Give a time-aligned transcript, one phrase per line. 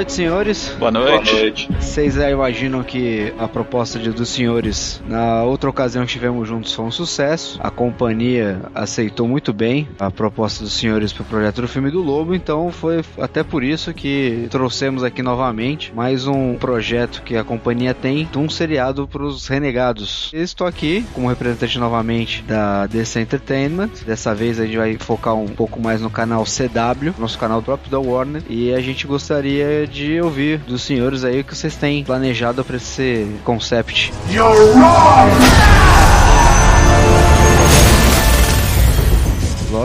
[0.00, 0.76] Noite, senhores.
[0.78, 1.30] Boa noite.
[1.30, 1.68] Boa noite.
[1.78, 6.72] Vocês aí imaginam que a proposta de, dos senhores na outra ocasião que estivemos juntos
[6.72, 7.58] foi um sucesso.
[7.62, 12.00] A companhia aceitou muito bem a proposta dos senhores para o projeto do filme do
[12.00, 17.44] Lobo, então foi até por isso que trouxemos aqui novamente mais um projeto que a
[17.44, 20.30] companhia tem de um seriado para os renegados.
[20.32, 23.90] Eu estou aqui como representante novamente da DC Entertainment.
[24.06, 27.90] Dessa vez a gente vai focar um pouco mais no canal CW, nosso canal próprio
[27.90, 32.04] da Warner, e a gente gostaria de ouvir dos senhores aí o que vocês têm
[32.04, 34.12] planejado para esse concept.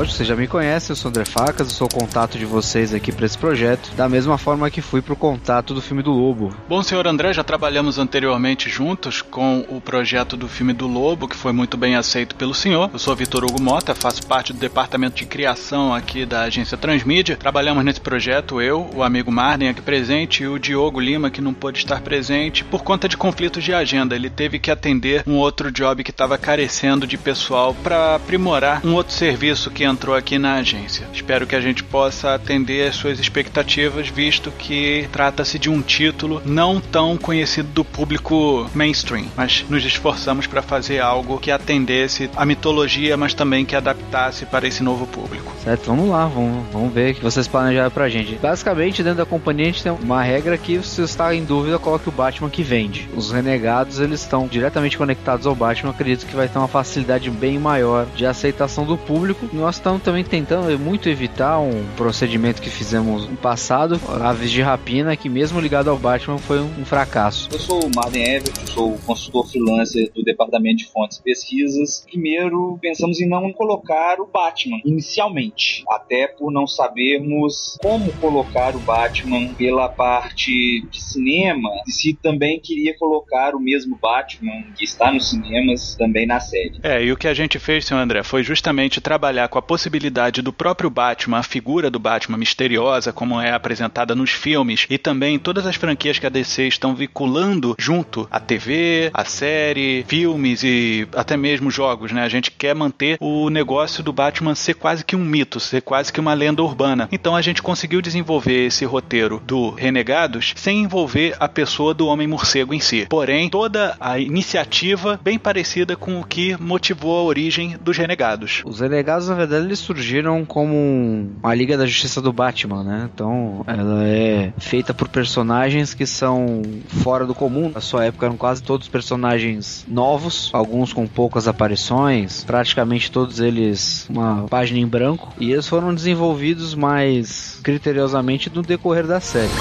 [0.06, 2.94] Lógico, você já me conhece, eu sou André Facas, eu sou o contato de vocês
[2.94, 6.56] aqui para esse projeto, da mesma forma que fui pro contato do filme do Lobo.
[6.70, 11.36] Bom, senhor André, já trabalhamos anteriormente juntos com o projeto do filme do Lobo, que
[11.36, 12.92] foi muito bem aceito pelo senhor.
[12.94, 17.38] Eu sou Vitor Hugo Mota, faço parte do departamento de criação aqui da agência Transmídia.
[17.38, 21.54] Trabalhamos nesse projeto, eu, o amigo Marden aqui presente e o Diogo Lima, que não
[21.54, 24.16] pôde estar presente por conta de conflitos de agenda.
[24.16, 28.94] Ele teve que atender um outro job que estava carecendo de pessoal para aprimorar um
[28.94, 31.08] outro serviço que entrou aqui na agência.
[31.14, 36.42] Espero que a gente possa atender as suas expectativas, visto que trata-se de um título
[36.46, 42.46] não tão conhecido do público mainstream, mas nos esforçamos para fazer algo que atendesse a
[42.46, 45.52] mitologia, mas também que adaptasse para esse novo público.
[45.64, 48.36] Certo, vamos lá, vamos, vamos ver o que vocês planejaram pra gente.
[48.36, 52.10] Basicamente, dentro da companhia, a gente tem uma regra que se está em dúvida, coloque
[52.10, 53.10] o Batman que vende.
[53.16, 57.58] Os renegados, eles estão diretamente conectados ao Batman, acredito que vai ter uma facilidade bem
[57.58, 59.50] maior de aceitação do público.
[59.54, 65.16] Nós estamos também tentando muito evitar um procedimento que fizemos no passado, aves de rapina,
[65.16, 67.50] que mesmo ligado ao Batman foi um fracasso.
[67.52, 72.04] Eu sou o Marden Everett, sou consultor freelancer do Departamento de Fontes e Pesquisas.
[72.10, 78.80] Primeiro, pensamos em não colocar o Batman inicialmente, até por não sabermos como colocar o
[78.80, 85.12] Batman pela parte de cinema, e se também queria colocar o mesmo Batman que está
[85.12, 86.80] nos cinemas também na série.
[86.82, 90.42] É, e o que a gente fez, senhor André, foi justamente trabalhar com a possibilidade
[90.42, 95.38] do próprio Batman, a figura do Batman misteriosa, como é apresentada nos filmes, e também
[95.38, 101.06] todas as franquias que a DC estão vinculando junto à TV, à série, filmes e
[101.14, 102.24] até mesmo jogos, né?
[102.24, 106.14] A gente quer manter o negócio do Batman ser quase que um mito, ser quase
[106.14, 107.10] que uma lenda urbana.
[107.12, 112.74] Então a gente conseguiu desenvolver esse roteiro do Renegados sem envolver a pessoa do Homem-Morcego
[112.74, 113.08] em si.
[113.10, 118.62] Porém, toda a iniciativa bem parecida com o que motivou a origem dos Renegados.
[118.64, 123.10] Os Renegados, na verdade, eles surgiram como uma Liga da Justiça do Batman, né?
[123.14, 127.72] Então, ela é feita por personagens que são fora do comum.
[127.74, 134.08] Na sua época eram quase todos personagens novos, alguns com poucas aparições, praticamente todos eles
[134.10, 139.52] uma página em branco, e eles foram desenvolvidos mais criteriosamente no decorrer da série.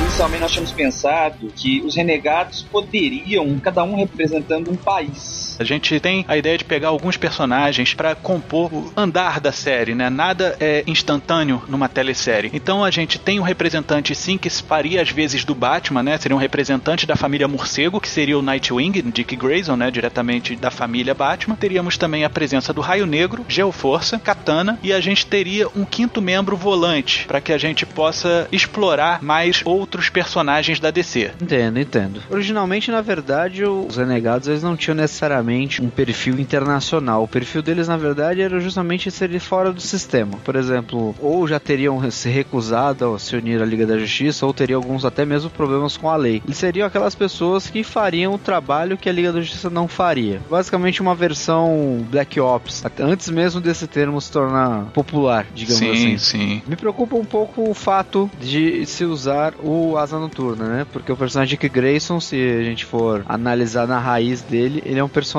[0.00, 5.49] Inicialmente nós tínhamos pensado que os renegados poderiam, cada um representando um país.
[5.58, 9.94] A gente tem a ideia de pegar alguns personagens para compor o andar da série,
[9.94, 10.10] né?
[10.10, 12.50] Nada é instantâneo numa telesérie.
[12.52, 16.18] Então a gente tem um representante sim que se faria às vezes do Batman, né?
[16.18, 19.90] Seria um representante da família Morcego, que seria o Nightwing, Dick Grayson, né?
[19.90, 21.56] Diretamente da família Batman.
[21.56, 26.20] Teríamos também a presença do Raio Negro, Geoforça, Katana e a gente teria um quinto
[26.20, 31.32] membro volante para que a gente possa explorar mais outros personagens da DC.
[31.40, 32.22] Entendo, entendo.
[32.30, 37.24] Originalmente, na verdade, os Renegados eles não tinham necessariamente necessariamente um perfil internacional.
[37.24, 40.38] O perfil deles, na verdade, era justamente ser fora do sistema.
[40.44, 44.52] Por exemplo, ou já teriam se recusado a se unir à Liga da Justiça, ou
[44.52, 46.42] teriam alguns até mesmo problemas com a lei.
[46.44, 50.40] Eles seriam aquelas pessoas que fariam o trabalho que a Liga da Justiça não faria.
[50.50, 56.18] Basicamente uma versão Black Ops, antes mesmo desse termo se tornar popular, digamos sim, assim.
[56.18, 60.86] Sim, Me preocupa um pouco o fato de se usar o Asa Noturna, né?
[60.92, 65.04] Porque o personagem Dick Grayson, se a gente for analisar na raiz dele, ele é
[65.04, 65.29] um personagem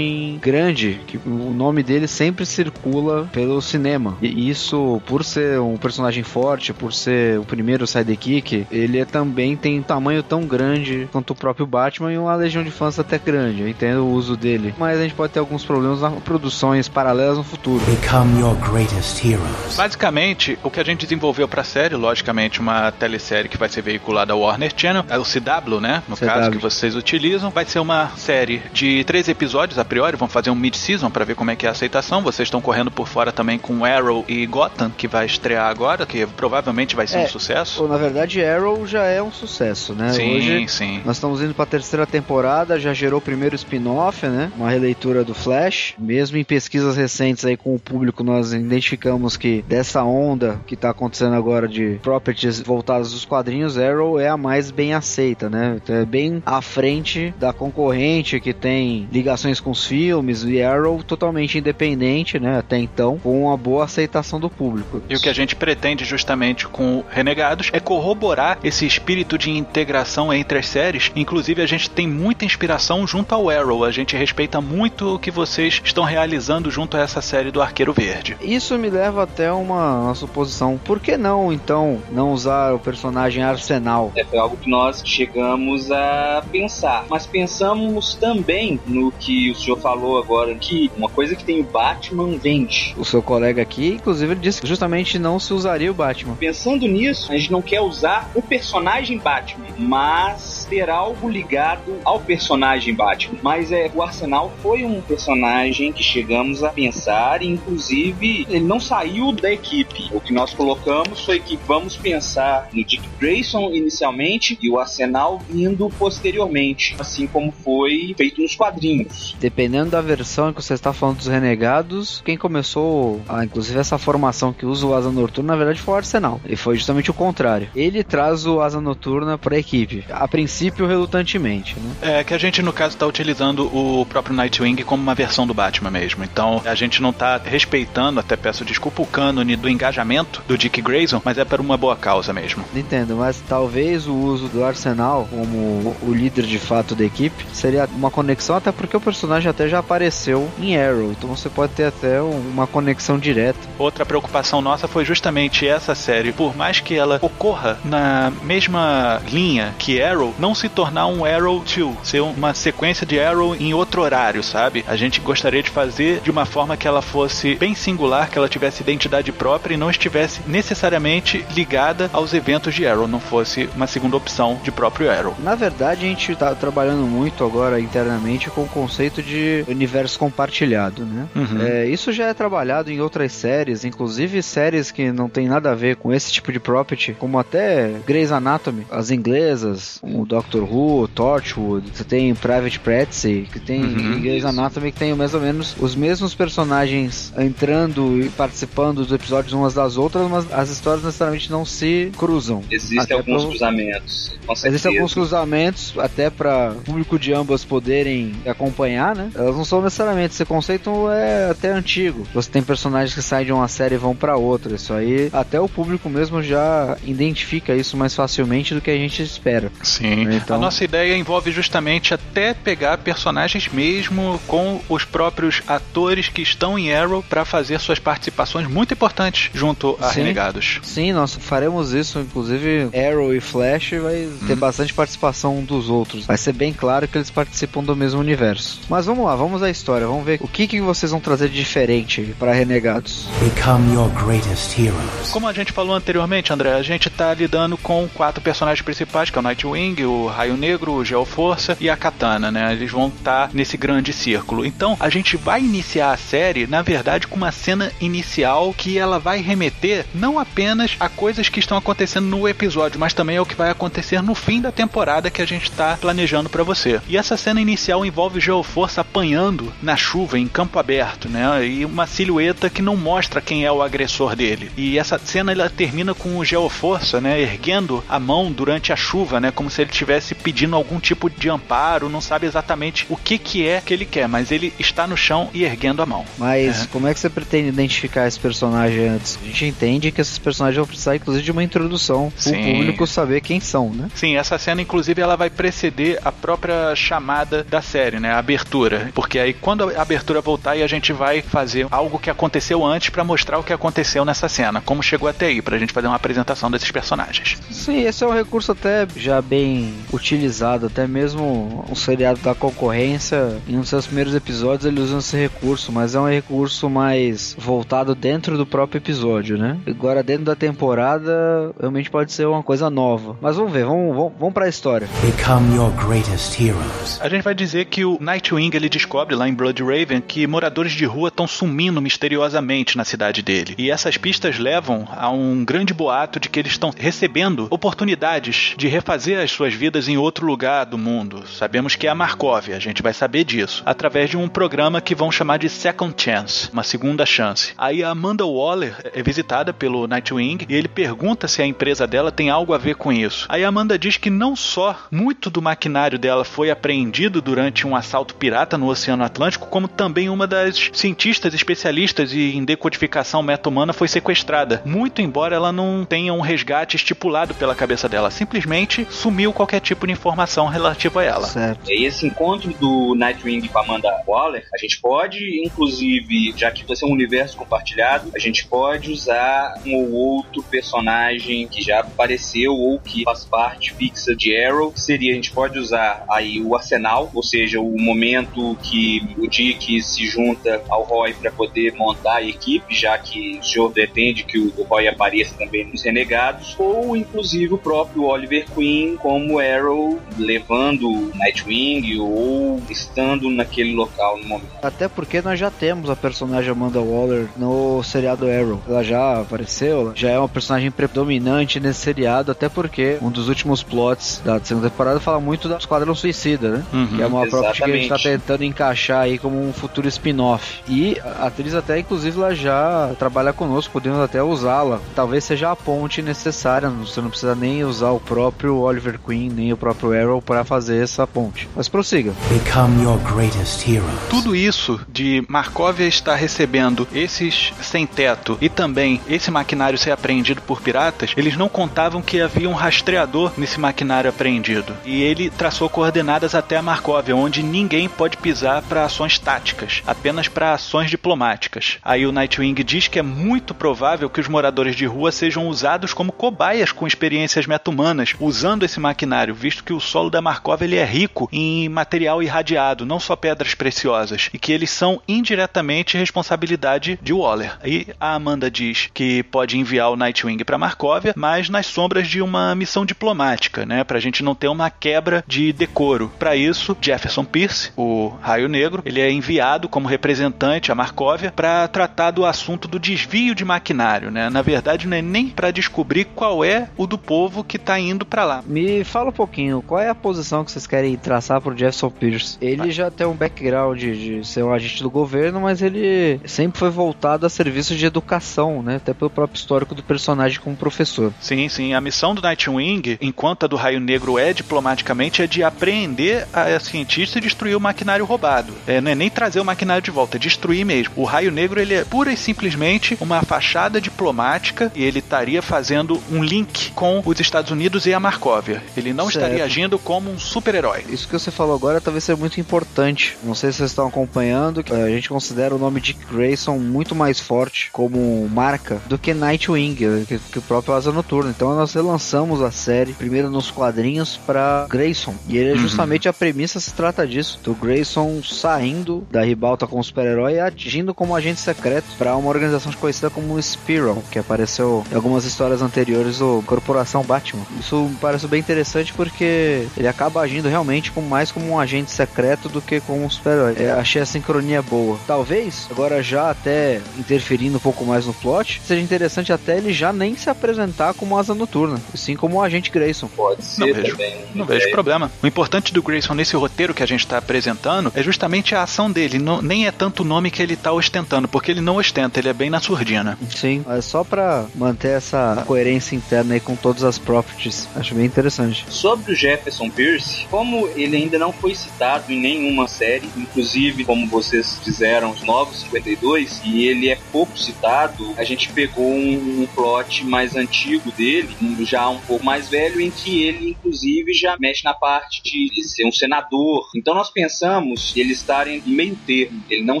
[0.40, 4.16] grande, que o nome dele sempre circula pelo cinema.
[4.20, 9.56] E isso, por ser um personagem forte, por ser o primeiro sidekick, ele é, também
[9.56, 13.18] tem um tamanho tão grande quanto o próprio Batman e uma legião de fãs até
[13.18, 13.62] grande.
[13.62, 14.74] Eu entendo o uso dele.
[14.78, 17.82] Mas a gente pode ter alguns problemas nas produções paralelas no futuro.
[17.86, 19.76] Become your greatest heroes.
[19.76, 24.32] Basicamente, o que a gente desenvolveu pra série, logicamente, uma telesérie que vai ser veiculada
[24.32, 26.02] ao Warner Channel, é o CW, né?
[26.08, 26.26] No CW.
[26.26, 30.50] caso que vocês utilizam, vai ser uma série de três episódios a priori, vão fazer
[30.50, 32.22] um mid-season pra ver como é que é a aceitação.
[32.22, 36.26] Vocês estão correndo por fora também com Arrow e Gotham, que vai estrear agora, que
[36.26, 37.82] provavelmente vai ser É, um sucesso.
[37.82, 40.12] Ou, na verdade, Arrow já é um sucesso, né?
[40.12, 41.00] Sim, Hoje sim.
[41.04, 44.50] nós estamos indo para a terceira temporada, já gerou o primeiro spin-off, né?
[44.56, 45.94] Uma releitura do Flash.
[45.98, 50.90] Mesmo em pesquisas recentes aí com o público, nós identificamos que dessa onda que tá
[50.90, 55.78] acontecendo agora de properties voltadas dos quadrinhos, Arrow é a mais bem aceita, né?
[55.82, 61.02] Então, é bem à frente da concorrente que tem ligações com os filmes e Arrow
[61.02, 62.58] totalmente independente, né?
[62.58, 65.02] Até então, com uma boa aceitação do público.
[65.08, 69.50] E o que a gente pretende justamente com o Renegados é corroborar esse espírito de
[69.50, 71.12] integração entre as séries.
[71.14, 73.84] Inclusive, a gente tem muita inspiração junto ao Arrow.
[73.84, 77.92] A gente respeita muito o que vocês estão realizando junto a essa série do Arqueiro
[77.92, 78.36] Verde.
[78.40, 80.80] Isso me leva até uma, uma suposição.
[80.82, 84.12] Por que não, então, não usar o personagem Arsenal?
[84.16, 87.04] É, foi algo que nós chegamos a pensar.
[87.10, 91.64] Mas pensamos também no que o senhor falou agora, que uma coisa que tem o
[91.64, 92.94] Batman vende.
[92.96, 96.36] O seu colega aqui, inclusive, ele disse que justamente não se usaria o Batman.
[96.36, 102.20] Pensando nisso, a gente não quer usar o personagem Batman, mas ter algo ligado ao
[102.20, 103.38] personagem Batman.
[103.42, 109.32] Mas é, o Arsenal foi um personagem que chegamos a pensar, inclusive ele não saiu
[109.32, 110.08] da equipe.
[110.12, 115.42] O que nós colocamos foi que vamos pensar no Dick Grayson inicialmente e o Arsenal
[115.50, 119.34] vindo posteriormente, assim como foi feito nos quadrinhos.
[119.40, 124.52] Dependendo da versão que você está falando dos Renegados, quem começou, a, inclusive, essa formação
[124.52, 126.40] que usa o Asa Noturna, na verdade, foi o Arsenal.
[126.46, 127.68] E foi justamente o contrário.
[127.74, 130.04] Ele traz o Asa Noturna para a equipe.
[130.10, 132.18] A princípio, relutantemente, né?
[132.18, 135.54] É que a gente, no caso, está utilizando o próprio Nightwing como uma versão do
[135.54, 136.24] Batman mesmo.
[136.24, 140.80] Então, a gente não está respeitando, até peço desculpa, o cânone do engajamento do Dick
[140.80, 142.64] Grayson, mas é por uma boa causa mesmo.
[142.74, 147.88] Entendo, mas talvez o uso do Arsenal como o líder de fato da equipe seria
[147.94, 151.84] uma conexão, até porque o personagem até já apareceu em Arrow, então você pode ter
[151.84, 153.58] até uma conexão direta.
[153.78, 159.74] Outra preocupação nossa foi justamente essa série, por mais que ela ocorra na mesma linha
[159.78, 164.02] que Arrow, não se tornar um Arrow 2, ser uma sequência de Arrow em outro
[164.02, 164.84] horário, sabe?
[164.86, 168.48] A gente gostaria de fazer de uma forma que ela fosse bem singular, que ela
[168.48, 173.86] tivesse identidade própria e não estivesse necessariamente ligada aos eventos de Arrow, não fosse uma
[173.86, 175.34] segunda opção de próprio Arrow.
[175.38, 181.04] Na verdade, a gente tá trabalhando muito agora internamente com o conceito de universo compartilhado,
[181.04, 181.28] né?
[181.34, 181.60] Uhum.
[181.60, 185.74] É, isso já é trabalhado em outras séries, inclusive séries que não tem nada a
[185.74, 191.06] ver com esse tipo de property, como até Grey's Anatomy, as inglesas, o Doctor Who,
[191.08, 194.20] Torchwood, você tem Private Practice, que tem Uhum.
[194.20, 199.52] Grey's Anatomy que tem mais ou menos os mesmos personagens entrando e participando dos episódios
[199.52, 202.62] umas das outras, mas as histórias necessariamente não se cruzam.
[202.70, 204.38] Existem alguns pra- cruzamentos.
[204.64, 209.30] Existem alguns cruzamentos até para público de ambas poderem acompanhar, né?
[209.34, 210.34] Elas não são necessariamente.
[210.34, 212.26] Esse conceito é até antigo.
[212.34, 214.74] Você tem personagens que saem de uma série e vão para outra.
[214.74, 219.22] Isso aí, até o público mesmo já identifica isso mais facilmente do que a gente
[219.22, 219.70] espera.
[219.82, 220.19] Sim.
[220.22, 226.42] Então- A nossa ideia envolve justamente até pegar personagens mesmo com os próprios atores que
[226.42, 230.20] estão em Arrow para fazer suas participações muito importantes junto a Sim.
[230.20, 230.80] Renegados.
[230.82, 232.18] Sim, nós faremos isso.
[232.20, 236.26] Inclusive, Arrow e Flash vai ter bastante participação um dos outros.
[236.26, 238.80] Vai ser bem claro que eles participam do mesmo universo.
[238.88, 240.06] Mas vamos lá, vamos à história.
[240.06, 243.26] Vamos ver o que, que vocês vão trazer de diferente para Renegados.
[243.40, 245.30] Become your greatest heroes.
[245.30, 249.38] Como a gente falou anteriormente, André, a gente tá lidando com quatro personagens principais, que
[249.38, 252.72] é o Nightwing, o Raio Negro, o Geoforça e a Katana, né?
[252.72, 254.64] Eles vão estar nesse grande círculo.
[254.64, 259.18] Então, a gente vai iniciar a série, na verdade, com uma cena inicial que ela
[259.18, 263.54] vai remeter não apenas a coisas que estão acontecendo no episódio, mas também ao que
[263.54, 267.00] vai acontecer no fim da temporada que a gente tá planejando para você.
[267.08, 271.66] E essa cena inicial envolve do Geoforce apanhando na chuva, em campo aberto, né?
[271.66, 274.70] E uma silhueta que não mostra quem é o agressor dele.
[274.76, 277.40] E essa cena ela termina com o Geoforça, né?
[277.40, 279.50] Erguendo a mão durante a chuva, né?
[279.50, 283.66] Como se ele estivesse pedindo algum tipo de amparo, não sabe exatamente o que, que
[283.66, 286.24] é que ele quer, mas ele está no chão e erguendo a mão.
[286.38, 286.86] Mas é.
[286.86, 289.38] como é que você pretende identificar esse personagem antes?
[289.40, 293.06] A gente entende que esses personagens vão precisar, inclusive, de uma introdução para o público
[293.06, 294.08] saber quem são, né?
[294.14, 298.32] Sim, essa cena, inclusive, ela vai preceder a própria chamada da série, né?
[298.32, 299.10] A abertura.
[299.14, 303.24] Porque aí, quando a abertura voltar, a gente vai fazer algo que aconteceu antes para
[303.24, 306.70] mostrar o que aconteceu nessa cena, como chegou até aí, pra gente fazer uma apresentação
[306.70, 307.58] desses personagens.
[307.70, 313.58] Sim, esse é um recurso até já bem utilizado, até mesmo um seriado da concorrência,
[313.68, 317.56] em um dos seus primeiros episódios ele usa esse recurso, mas é um recurso mais
[317.58, 319.78] voltado dentro do próprio episódio, né?
[319.86, 323.36] Agora dentro da temporada, realmente pode ser uma coisa nova.
[323.40, 325.08] Mas vamos ver, vamos, vamos, vamos pra história.
[325.22, 327.20] Become your greatest heroes.
[327.20, 330.92] A gente vai dizer que o Nightwing ele descobre lá em Blood Raven que moradores
[330.92, 333.74] de rua estão sumindo misteriosamente na cidade dele.
[333.78, 338.88] E essas pistas levam a um grande boato de que eles estão recebendo oportunidades de
[338.88, 341.42] refazer as suas vidas em outro lugar do mundo.
[341.48, 345.14] Sabemos que é a Markov, a gente vai saber disso, através de um programa que
[345.14, 347.72] vão chamar de Second Chance, uma segunda chance.
[347.78, 352.30] Aí a Amanda Waller é visitada pelo Nightwing e ele pergunta se a empresa dela
[352.30, 353.46] tem algo a ver com isso.
[353.48, 357.96] Aí a Amanda diz que não só muito do maquinário dela foi apreendido durante um
[357.96, 364.08] assalto pirata no Oceano Atlântico, como também uma das cientistas especialistas em decodificação meta-humana foi
[364.08, 364.82] sequestrada.
[364.84, 370.06] Muito embora ela não tenha um resgate estipulado pela cabeça dela, simplesmente sumiu qualquer tipo
[370.06, 371.46] de informação relativa a ela.
[371.46, 371.90] Certo.
[371.90, 376.84] E esse encontro do Nightwing com a Amanda Waller, a gente pode, inclusive, já que
[376.84, 382.00] vai ser um universo compartilhado, a gente pode usar um ou outro personagem que já
[382.00, 384.92] apareceu ou que faz parte fixa de Arrow.
[384.96, 390.02] Seria, a gente pode usar aí o Arsenal, ou seja, o momento que o Dick
[390.02, 394.58] se junta ao Roy para poder montar a equipe, já que o senhor pretende que
[394.58, 401.30] o Roy apareça também nos Renegados, ou inclusive o próprio Oliver Queen como Arrow levando
[401.34, 404.70] Nightwing ou estando naquele local no momento.
[404.82, 408.80] Até porque nós já temos a personagem Amanda Waller no seriado Arrow.
[408.88, 413.82] Ela já apareceu, já é uma personagem predominante nesse seriado, até porque um dos últimos
[413.82, 416.84] plots da segunda temporada fala muito da Esquadrão Suicida, né?
[416.92, 420.08] Uhum, que é uma própria que a gente tá tentando encaixar aí como um futuro
[420.08, 420.82] spin-off.
[420.88, 425.00] E a atriz até, inclusive, ela já trabalha conosco, podemos até usá-la.
[425.14, 429.72] Talvez seja a ponte necessária, você não precisa nem usar o próprio Oliver Queen, nem
[429.72, 431.68] o próprio Arrow para fazer essa ponte.
[431.74, 432.32] Mas prossiga.
[432.48, 434.04] Become your greatest hero.
[434.28, 440.62] Tudo isso de Markovia estar recebendo esses sem teto e também esse maquinário ser apreendido
[440.62, 444.96] por piratas, eles não contavam que havia um rastreador nesse maquinário apreendido.
[445.04, 450.48] E ele traçou coordenadas até a Markovia, onde ninguém pode pisar para ações táticas, apenas
[450.48, 451.98] para ações diplomáticas.
[452.02, 456.12] Aí o Nightwing diz que é muito provável que os moradores de rua sejam usados
[456.12, 460.96] como cobaias com experiências meta-humanas, usando esse maquinário, visto que o solo da Markov ele
[460.96, 467.18] é rico em material irradiado, não só pedras preciosas, e que eles são indiretamente responsabilidade
[467.22, 467.78] de Waller.
[467.82, 472.42] Aí a Amanda diz que pode enviar o Nightwing para Markovia, mas nas sombras de
[472.42, 476.32] uma missão diplomática, né, pra gente não ter uma quebra de decoro.
[476.38, 481.86] Para isso, Jefferson Pierce, o Raio Negro, ele é enviado como representante a Markovia para
[481.88, 484.48] tratar do assunto do desvio de maquinário, né?
[484.50, 488.24] Na verdade, não é nem para descobrir qual é o do povo que tá indo
[488.24, 488.62] para lá.
[488.66, 492.56] Me fala um pouquinho, qual é a posição que vocês querem traçar pro Jefferson Pierce?
[492.60, 496.78] Ele já tem um background de, de ser um agente do governo, mas ele sempre
[496.78, 498.96] foi voltado a serviços de educação, né?
[498.96, 501.32] Até pelo próprio histórico do personagem como professor.
[501.40, 501.94] Sim, sim.
[501.94, 506.78] A missão do Nightwing, enquanto a do Raio Negro é diplomaticamente, é de apreender a
[506.80, 508.72] cientista e destruir o maquinário roubado.
[508.86, 511.14] É, não é nem trazer o maquinário de volta, é destruir mesmo.
[511.16, 516.20] O Raio Negro, ele é pura e simplesmente uma fachada diplomática e ele estaria fazendo
[516.30, 518.82] um link com os Estados Unidos e a Markóvia.
[518.96, 519.44] Ele não certo.
[519.44, 521.04] estaria agindo como um super-herói.
[521.08, 523.36] Isso que você falou agora talvez seja muito importante.
[523.42, 527.40] Não sei se vocês estão acompanhando, a gente considera o nome de Grayson muito mais
[527.40, 531.50] forte como marca do que Nightwing, que, que o próprio Asa Noturna.
[531.50, 535.34] Então nós relançamos a série primeiro nos quadrinhos para Grayson.
[535.48, 535.78] E ele é uhum.
[535.78, 536.30] justamente uhum.
[536.30, 541.34] a premissa se trata disso, do Grayson saindo da ribalta como super-herói e agindo como
[541.34, 546.62] agente secreto para uma organização conhecida como Spiral, que apareceu em algumas histórias anteriores do
[546.66, 547.64] Corporação Batman.
[547.78, 552.10] Isso me parece bem interessante porque ele acaba agindo realmente como, mais como um agente
[552.10, 553.76] secreto do que como um super-herói.
[553.78, 555.18] É, achei a sincronia boa.
[555.26, 560.12] Talvez, agora já até interferindo um pouco mais no plot, seja interessante até ele já
[560.12, 563.28] nem se apresentar como asa noturna, e sim como o agente Grayson.
[563.28, 564.44] Pode ser não vejo, também.
[564.54, 565.30] Não vejo problema.
[565.42, 569.10] O importante do Grayson nesse roteiro que a gente está apresentando é justamente a ação
[569.10, 569.38] dele.
[569.38, 572.48] Não, nem é tanto o nome que ele está ostentando, porque ele não ostenta, ele
[572.48, 573.38] é bem na surdina.
[573.54, 577.88] Sim, é só para manter essa coerência interna aí com todas as properties.
[577.94, 578.84] Acho bem interessante.
[578.90, 584.26] Sobre o Jefferson Pierce, como ele ainda não foi citado em nenhuma série, inclusive, como
[584.26, 589.66] vocês fizeram, os Novos 52, e ele é pouco citado, a gente pegou um, um
[589.74, 591.48] plot mais antigo dele,
[591.82, 596.04] já um pouco mais velho, em que ele, inclusive, já mexe na parte de ser
[596.04, 596.88] um senador.
[596.94, 599.62] Então nós pensamos ele estar em meio termo.
[599.70, 600.00] Ele não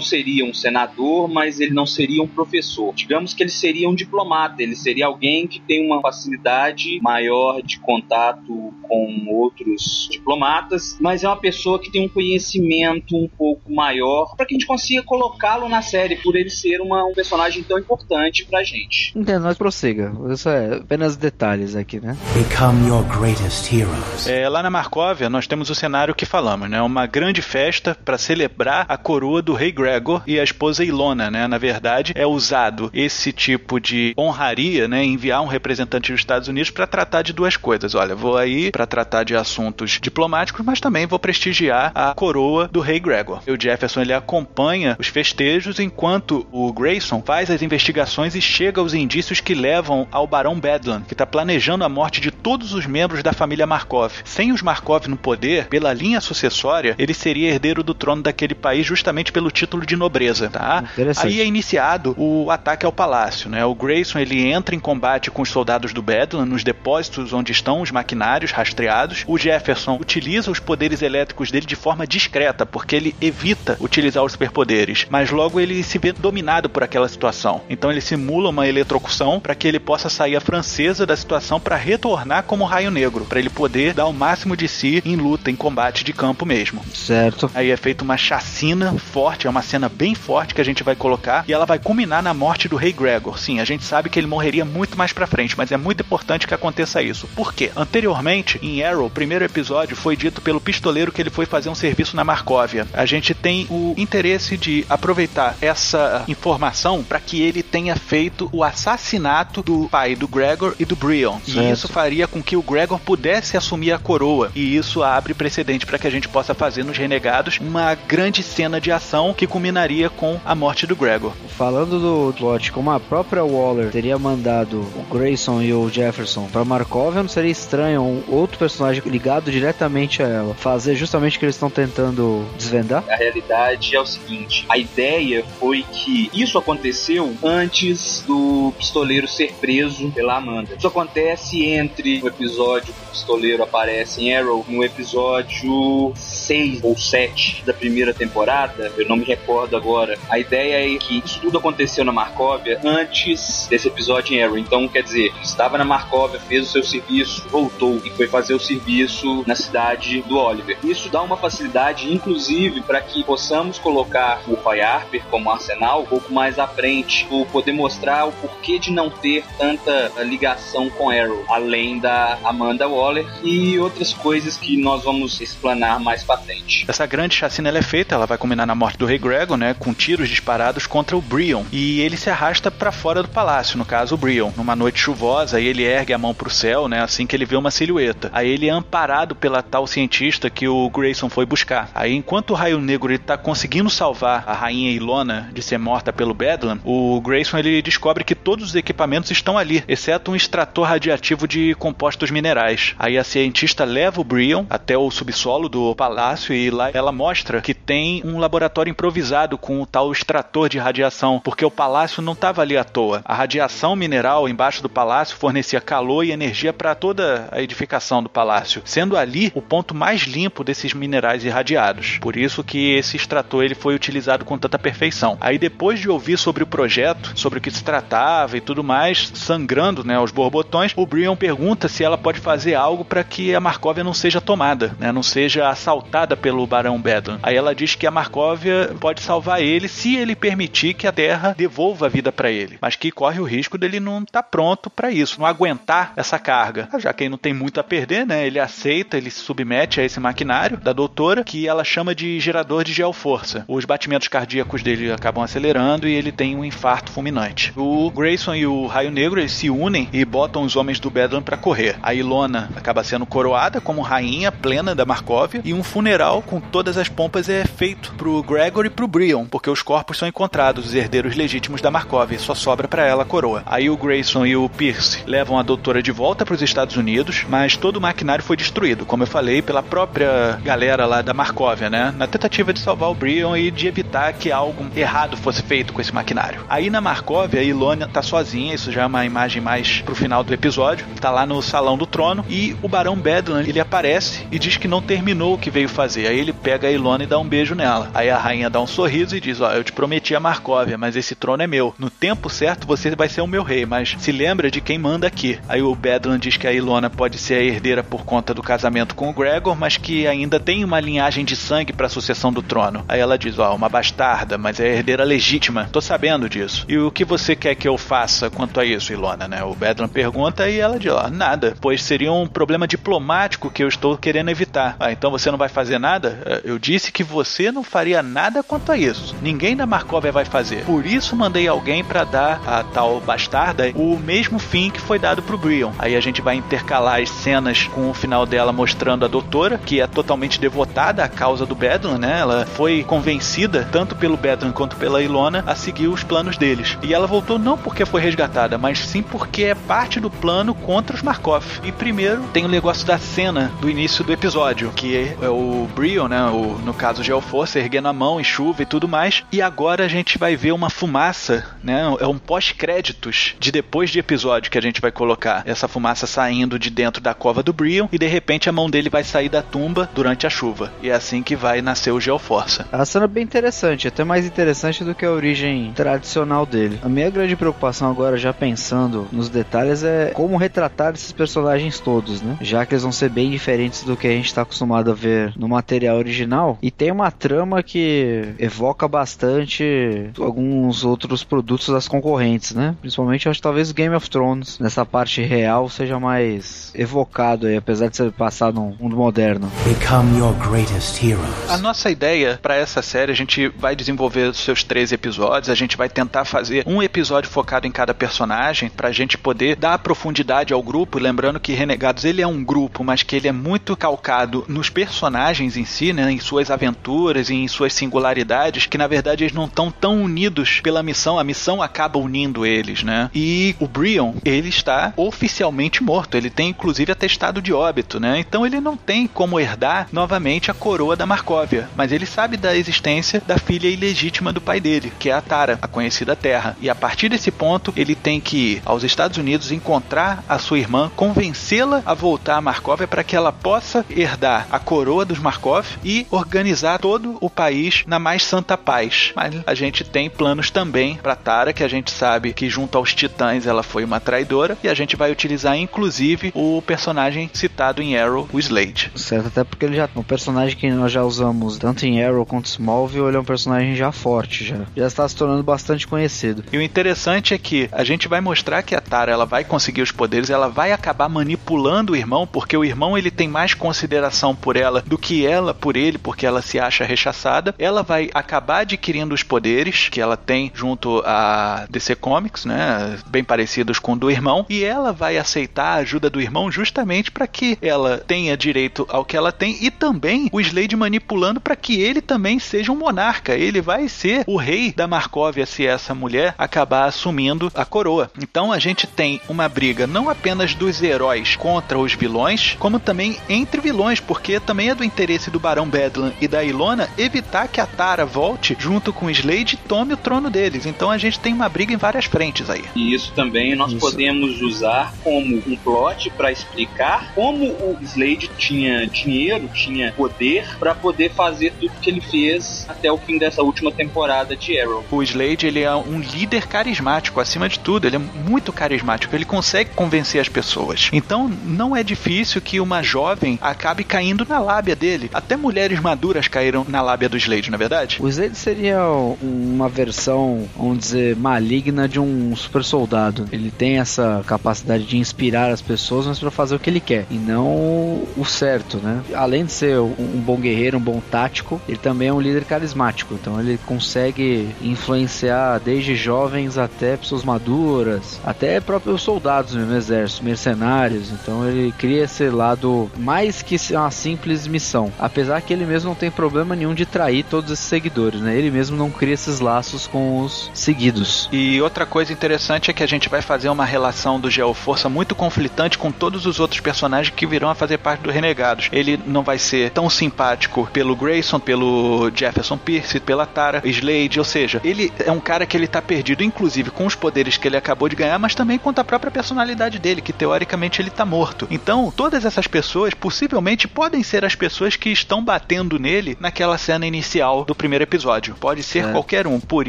[0.00, 2.92] seria um senador, mas ele não seria um professor.
[2.94, 7.78] Digamos que ele seria um diplomata, ele seria alguém que tem uma facilidade maior de
[7.78, 14.34] contato com outros diplomatas, mas é uma pessoa que tem um conhecimento um pouco maior
[14.36, 17.78] para que a gente consiga colocá-lo na série por ele ser uma, um personagem tão
[17.78, 19.12] importante pra gente.
[19.16, 20.12] Entendo, mas prossiga.
[20.30, 22.16] Isso é apenas detalhes aqui, né?
[22.34, 24.26] Become your greatest heroes.
[24.26, 26.80] É, lá na Marcóvia, nós temos o cenário que falamos, né?
[26.82, 31.46] Uma grande festa para celebrar a coroa do rei Gregor e a esposa Ilona, né?
[31.46, 35.04] Na verdade, é usado esse tipo de honraria, né?
[35.04, 37.94] Enviar um representante dos Estados Unidos para tratar de duas coisas.
[37.94, 42.80] Olha, vou aí para tratar de assuntos diplomáticos, mas também vou prestigiar a coroa do
[42.80, 43.40] rei Gregor.
[43.46, 48.80] E o Jefferson ele acompanha os festejos enquanto o Grayson faz as investigações e chega
[48.80, 52.86] aos indícios que levam ao Barão Bedlam, que está planejando a morte de todos os
[52.86, 54.12] membros da família Markov.
[54.24, 58.86] Sem os Markov no poder, pela linha sucessória, ele seria herdeiro do trono daquele país
[58.86, 60.84] justamente pelo título de nobreza, tá?
[61.22, 63.64] Aí é iniciado o ataque ao palácio, né?
[63.64, 67.80] O Grayson ele entra em combate com os soldados do Bedlam nos depósitos onde estão
[67.80, 69.24] os maquinários rastreados.
[69.26, 74.32] O Jefferson utiliza os poderes elétricos dele de forma discreta, porque ele evita utilizar os
[74.32, 77.62] superpoderes, mas logo ele se vê dominado por aquela situação.
[77.68, 81.76] Então ele simula uma eletrocução para que ele possa sair a francesa da situação para
[81.76, 85.56] retornar como Raio Negro, para ele poder dar o máximo de si em luta, em
[85.56, 86.84] combate de campo mesmo.
[86.94, 87.50] Certo.
[87.54, 90.94] Aí é feita uma chacina forte, é uma cena bem forte que a gente vai
[90.94, 93.38] colocar e ela vai culminar na morte do Rei Gregor.
[93.38, 96.46] Sim, a gente sabe que ele morreria muito mais para frente, mas é muito importante
[96.46, 97.26] que aconteça isso.
[97.28, 97.70] Por quê?
[97.76, 101.74] Anteriormente, em Arrow, o primeiro episódio foi dito pelo pistoleiro que ele foi fazer um
[101.74, 102.86] serviço na Marcóvia.
[102.92, 108.62] A gente tem o interesse de aproveitar essa informação para que ele tenha feito o
[108.64, 111.38] assassinato do pai do Gregor e do Brion.
[111.46, 111.72] E Certo.
[111.72, 114.50] isso faria com que o Gregor pudesse assumir a coroa.
[114.54, 118.80] E isso abre precedente para que a gente possa fazer nos Renegados uma grande cena
[118.80, 121.32] de ação que culminaria com a morte do Gregor.
[121.56, 126.64] Falando do plot, como a própria Waller teria mandado o Grayson e o Jefferson pra
[126.64, 131.44] Markov, não seria estranho um outro personagem ligado diretamente a ela fazer justamente o que
[131.44, 133.04] eles estão tentando desvendar?
[133.08, 139.52] A realidade é o seguinte: a ideia foi que isso aconteceu antes do pistoleiro ser
[139.54, 140.74] preso pela Amanda.
[140.76, 146.96] Isso acontece entre o episódio que o pistoleiro aparece em Arrow, no episódio 6 ou
[146.96, 150.18] 7 da primeira temporada, eu não me recordo agora.
[150.28, 154.58] A ideia é que isso tudo aconteceu na Marcóvia antes desse episódio em Arrow.
[154.58, 158.60] Então, quer dizer, estava na Marcóvia, fez o seu serviço, voltou e foi fazer o
[158.60, 160.78] serviço na cidade do Oliver.
[160.84, 166.06] Isso dá uma facilidade, inclusive, para que possamos colocar o Roy Harper como arsenal um
[166.06, 171.10] pouco mais à frente, ou poder mostrar o porquê de não ter tanta ligação com
[171.10, 176.84] Arrow, além da Amanda Waller e outras coisas que nós vamos explanar mais pra frente.
[176.88, 179.92] Essa grande chacina é feita, ela vai culminar na morte do Rei Gregor, né, com
[179.94, 181.64] tiros disparados contra o Brion.
[181.72, 184.50] E ele se arrasta para fora do palácio, no caso o Brion.
[184.56, 187.70] Numa noite chuvosa, ele ergue a mão pro céu, né, assim que ele vê uma
[187.70, 188.09] silhueta.
[188.32, 191.90] Aí ele é amparado pela tal cientista que o Grayson foi buscar.
[191.94, 196.12] Aí enquanto o Raio Negro ele tá conseguindo salvar a rainha Ilona de ser morta
[196.12, 200.86] pelo Bedlam, o Grayson ele descobre que todos os equipamentos estão ali, exceto um extrator
[200.86, 202.94] radiativo de compostos minerais.
[202.98, 207.60] Aí a cientista leva o Brion até o subsolo do palácio e lá ela mostra
[207.60, 212.32] que tem um laboratório improvisado com o tal extrator de radiação, porque o palácio não
[212.32, 213.22] estava ali à toa.
[213.24, 218.28] A radiação mineral embaixo do palácio fornecia calor e energia para toda a edificação do
[218.28, 222.18] palácio, sendo ali o ponto mais limpo desses minerais irradiados.
[222.20, 225.36] Por isso que esse extrator ele foi utilizado com tanta perfeição.
[225.40, 229.30] Aí depois de ouvir sobre o projeto, sobre o que se tratava e tudo mais,
[229.34, 233.60] sangrando, né, aos borbotões, o Brion pergunta se ela pode fazer algo para que a
[233.60, 237.38] Marcóvia não seja tomada, né, não seja assaltada pelo Barão Bedlam.
[237.42, 241.54] Aí ela diz que a Marcóvia pode salvar ele se ele permitir que a Terra
[241.56, 245.10] devolva a vida para ele, mas que corre o risco dele não estar pronto para
[245.10, 248.46] isso, não aguentar essa carga, já que ele não tem muito a perder, né?
[248.46, 252.84] Ele aceita, ele se submete a esse maquinário da doutora, que ela chama de gerador
[252.84, 253.64] de geoforça.
[253.66, 257.72] Os batimentos cardíacos dele acabam acelerando e ele tem um infarto fulminante.
[257.76, 261.42] O Grayson e o Raio Negro eles se unem e botam os homens do Bedlam
[261.42, 261.96] para correr.
[262.00, 266.96] A Ilona acaba sendo coroada como rainha plena da Markovia e um funeral com todas
[266.96, 270.94] as pompas é feito pro Gregory e pro Brion, porque os corpos são encontrados, os
[270.94, 273.64] herdeiros legítimos da Markovia, só sobra para ela a coroa.
[273.66, 277.44] Aí o Grayson e o Pierce levam a doutora de volta para os Estados Unidos,
[277.48, 281.88] mas todo o maquinário foi destruído, como eu falei, pela própria galera lá da Markovia,
[281.88, 282.14] né?
[282.16, 286.00] Na tentativa de salvar o Brion e de evitar que algo errado fosse feito com
[286.00, 286.64] esse maquinário.
[286.68, 290.44] Aí na Markovia, a Ilona tá sozinha, isso já é uma imagem mais pro final
[290.44, 294.58] do episódio, tá lá no salão do trono e o Barão Bedlam, ele aparece e
[294.58, 296.26] diz que não terminou o que veio fazer.
[296.26, 298.10] Aí ele pega a Ilona e dá um beijo nela.
[298.12, 301.16] Aí a rainha dá um sorriso e diz: Ó, eu te prometi a Markovia, mas
[301.16, 301.94] esse trono é meu.
[301.98, 305.26] No tempo certo você vai ser o meu rei, mas se lembra de quem manda
[305.26, 305.58] aqui.
[305.68, 309.30] Aí o Bedlam diz que a Ilona pode ser herdeira por conta do casamento com
[309.30, 313.04] o Gregor, mas que ainda tem uma linhagem de sangue para a sucessão do trono.
[313.08, 315.88] Aí ela diz: Ó, uma bastarda, mas é herdeira legítima.
[315.92, 316.84] Tô sabendo disso.
[316.88, 319.62] E o que você quer que eu faça quanto a isso, Ilona, né?
[319.62, 323.88] O Bedlam pergunta e ela diz: Ó, nada, pois seria um problema diplomático que eu
[323.88, 324.96] estou querendo evitar.
[324.98, 326.42] Ah, então você não vai fazer nada?
[326.44, 329.34] É, eu disse que você não faria nada quanto a isso.
[329.42, 330.84] Ninguém da Markovia vai fazer.
[330.84, 335.42] Por isso mandei alguém para dar a tal bastarda o mesmo fim que foi dado
[335.42, 335.92] pro Brion.
[335.98, 337.59] Aí a gente vai intercalar as cenas
[337.90, 342.18] com o final dela mostrando a doutora, que é totalmente devotada à causa do Bedlam,
[342.18, 342.40] né?
[342.40, 346.98] Ela foi convencida, tanto pelo Bedlam quanto pela Ilona, a seguir os planos deles.
[347.02, 351.16] E ela voltou não porque foi resgatada, mas sim porque é parte do plano contra
[351.16, 351.64] os Markov.
[351.84, 356.28] E primeiro tem o negócio da cena do início do episódio, que é o Brion,
[356.28, 356.42] né?
[356.46, 359.44] O, no caso Geoforce, erguendo a mão em chuva e tudo mais.
[359.52, 362.02] E agora a gente vai ver uma fumaça, né?
[362.20, 365.62] É um pós-créditos de depois de episódio que a gente vai colocar.
[365.66, 369.24] Essa fumaça saindo de dentro da do Brion e de repente a mão dele vai
[369.24, 370.92] sair da tumba durante a chuva.
[371.02, 372.86] E é assim que vai nascer o Geoforça.
[372.92, 376.98] A cena é bem interessante, até mais interessante do que a origem tradicional dele.
[377.02, 382.40] A minha grande preocupação agora, já pensando nos detalhes, é como retratar esses personagens todos,
[382.40, 382.56] né?
[382.60, 385.52] Já que eles vão ser bem diferentes do que a gente está acostumado a ver
[385.56, 386.78] no material original.
[386.80, 392.94] E tem uma trama que evoca bastante alguns outros produtos das concorrentes, né?
[393.00, 396.92] Principalmente, acho talvez Game of Thrones, nessa parte real, seja mais
[397.40, 399.70] aí, apesar de ser passado num mundo moderno.
[399.84, 401.70] Become your greatest heroes.
[401.70, 405.74] A nossa ideia para essa série, a gente vai desenvolver os seus três episódios, a
[405.74, 410.72] gente vai tentar fazer um episódio focado em cada personagem, pra gente poder dar profundidade
[410.72, 414.64] ao grupo, lembrando que Renegados ele é um grupo, mas que ele é muito calcado
[414.68, 419.44] nos personagens em si, né, em suas aventuras e em suas singularidades, que na verdade
[419.44, 423.30] eles não estão tão unidos pela missão, a missão acaba unindo eles, né?
[423.34, 428.38] E o Brion, ele está oficialmente morto, ele tem inclusive atestado de óbito, né?
[428.38, 432.74] Então ele não tem como herdar novamente a coroa da Markovia, mas ele sabe da
[432.74, 436.76] existência da filha ilegítima do pai dele, que é a Tara, a conhecida Terra.
[436.80, 440.78] E a partir desse ponto, ele tem que ir aos Estados Unidos encontrar a sua
[440.78, 445.86] irmã, convencê-la a voltar a Markovia para que ela possa herdar a coroa dos Markov
[446.02, 449.32] e organizar todo o país na mais santa paz.
[449.36, 453.14] Mas a gente tem planos também para Tara, que a gente sabe que junto aos
[453.14, 457.09] Titãs ela foi uma traidora, e a gente vai utilizar inclusive o personagem
[457.54, 459.12] citado em Arrow, o Slade.
[459.14, 462.66] Certo, até porque ele já um personagem que nós já usamos tanto em Arrow quanto
[462.66, 464.78] Smallville, ele é um personagem já forte, já.
[464.96, 466.64] Já está se tornando bastante conhecido.
[466.72, 470.02] E o interessante é que a gente vai mostrar que a Tara ela vai conseguir
[470.02, 474.54] os poderes, ela vai acabar manipulando o irmão, porque o irmão ele tem mais consideração
[474.54, 477.74] por ela do que ela por ele, porque ela se acha rechaçada.
[477.78, 483.44] Ela vai acabar adquirindo os poderes que ela tem junto a DC Comics, né, bem
[483.44, 486.99] parecidos com o do irmão, e ela vai aceitar a ajuda do irmão justamente
[487.32, 491.74] para que ela tenha direito ao que ela tem e também o Slade manipulando para
[491.74, 493.54] que ele também seja um monarca.
[493.54, 498.30] Ele vai ser o rei da Markovia se essa mulher acabar assumindo a coroa.
[498.40, 503.36] Então a gente tem uma briga não apenas dos heróis contra os vilões, como também
[503.48, 507.80] entre vilões, porque também é do interesse do Barão Bedlam e da Ilona evitar que
[507.80, 510.86] a Tara volte junto com o Slade e tome o trono deles.
[510.86, 512.84] Então a gente tem uma briga em várias frentes aí.
[512.94, 514.00] E isso também nós Isso.
[514.00, 516.89] podemos usar como um plot para explicar
[517.34, 523.10] como o Slade tinha dinheiro, tinha poder para poder fazer tudo que ele fez até
[523.10, 525.04] o fim dessa última temporada de Arrow.
[525.10, 529.44] O Slade ele é um líder carismático, acima de tudo, ele é muito carismático, ele
[529.44, 531.08] consegue convencer as pessoas.
[531.12, 535.30] Então não é difícil que uma jovem acabe caindo na lábia dele.
[535.32, 538.18] Até mulheres maduras caíram na lábia do Slade, na é verdade?
[538.20, 539.00] O Slade seria
[539.40, 543.46] uma versão, vamos dizer, maligna de um super soldado.
[543.52, 547.34] Ele tem essa capacidade de inspirar as pessoas, mas para fazer que ele quer e
[547.34, 549.22] não o certo, né?
[549.34, 553.34] Além de ser um bom guerreiro, um bom tático, ele também é um líder carismático.
[553.34, 561.30] Então ele consegue influenciar desde jovens até pessoas maduras, até próprios soldados no exército, mercenários.
[561.30, 565.12] Então ele cria esse lado mais que uma simples missão.
[565.18, 568.56] Apesar que ele mesmo não tem problema nenhum de trair todos esses seguidores, né?
[568.56, 571.48] Ele mesmo não cria esses laços com os seguidos.
[571.52, 575.34] E outra coisa interessante é que a gente vai fazer uma relação do Geoforça muito
[575.34, 578.88] conflitante com todos os outros personagens que virão a fazer parte do Renegados.
[578.92, 584.44] Ele não vai ser tão simpático pelo Grayson, pelo Jefferson Pierce, pela Tara, Slade, ou
[584.44, 587.76] seja, ele é um cara que ele tá perdido, inclusive com os poderes que ele
[587.76, 591.66] acabou de ganhar, mas também com a própria personalidade dele, que teoricamente ele tá morto.
[591.70, 597.06] Então, todas essas pessoas possivelmente podem ser as pessoas que estão batendo nele naquela cena
[597.06, 598.54] inicial do primeiro episódio.
[598.60, 599.12] Pode ser é.
[599.12, 599.58] qualquer um.
[599.58, 599.88] Por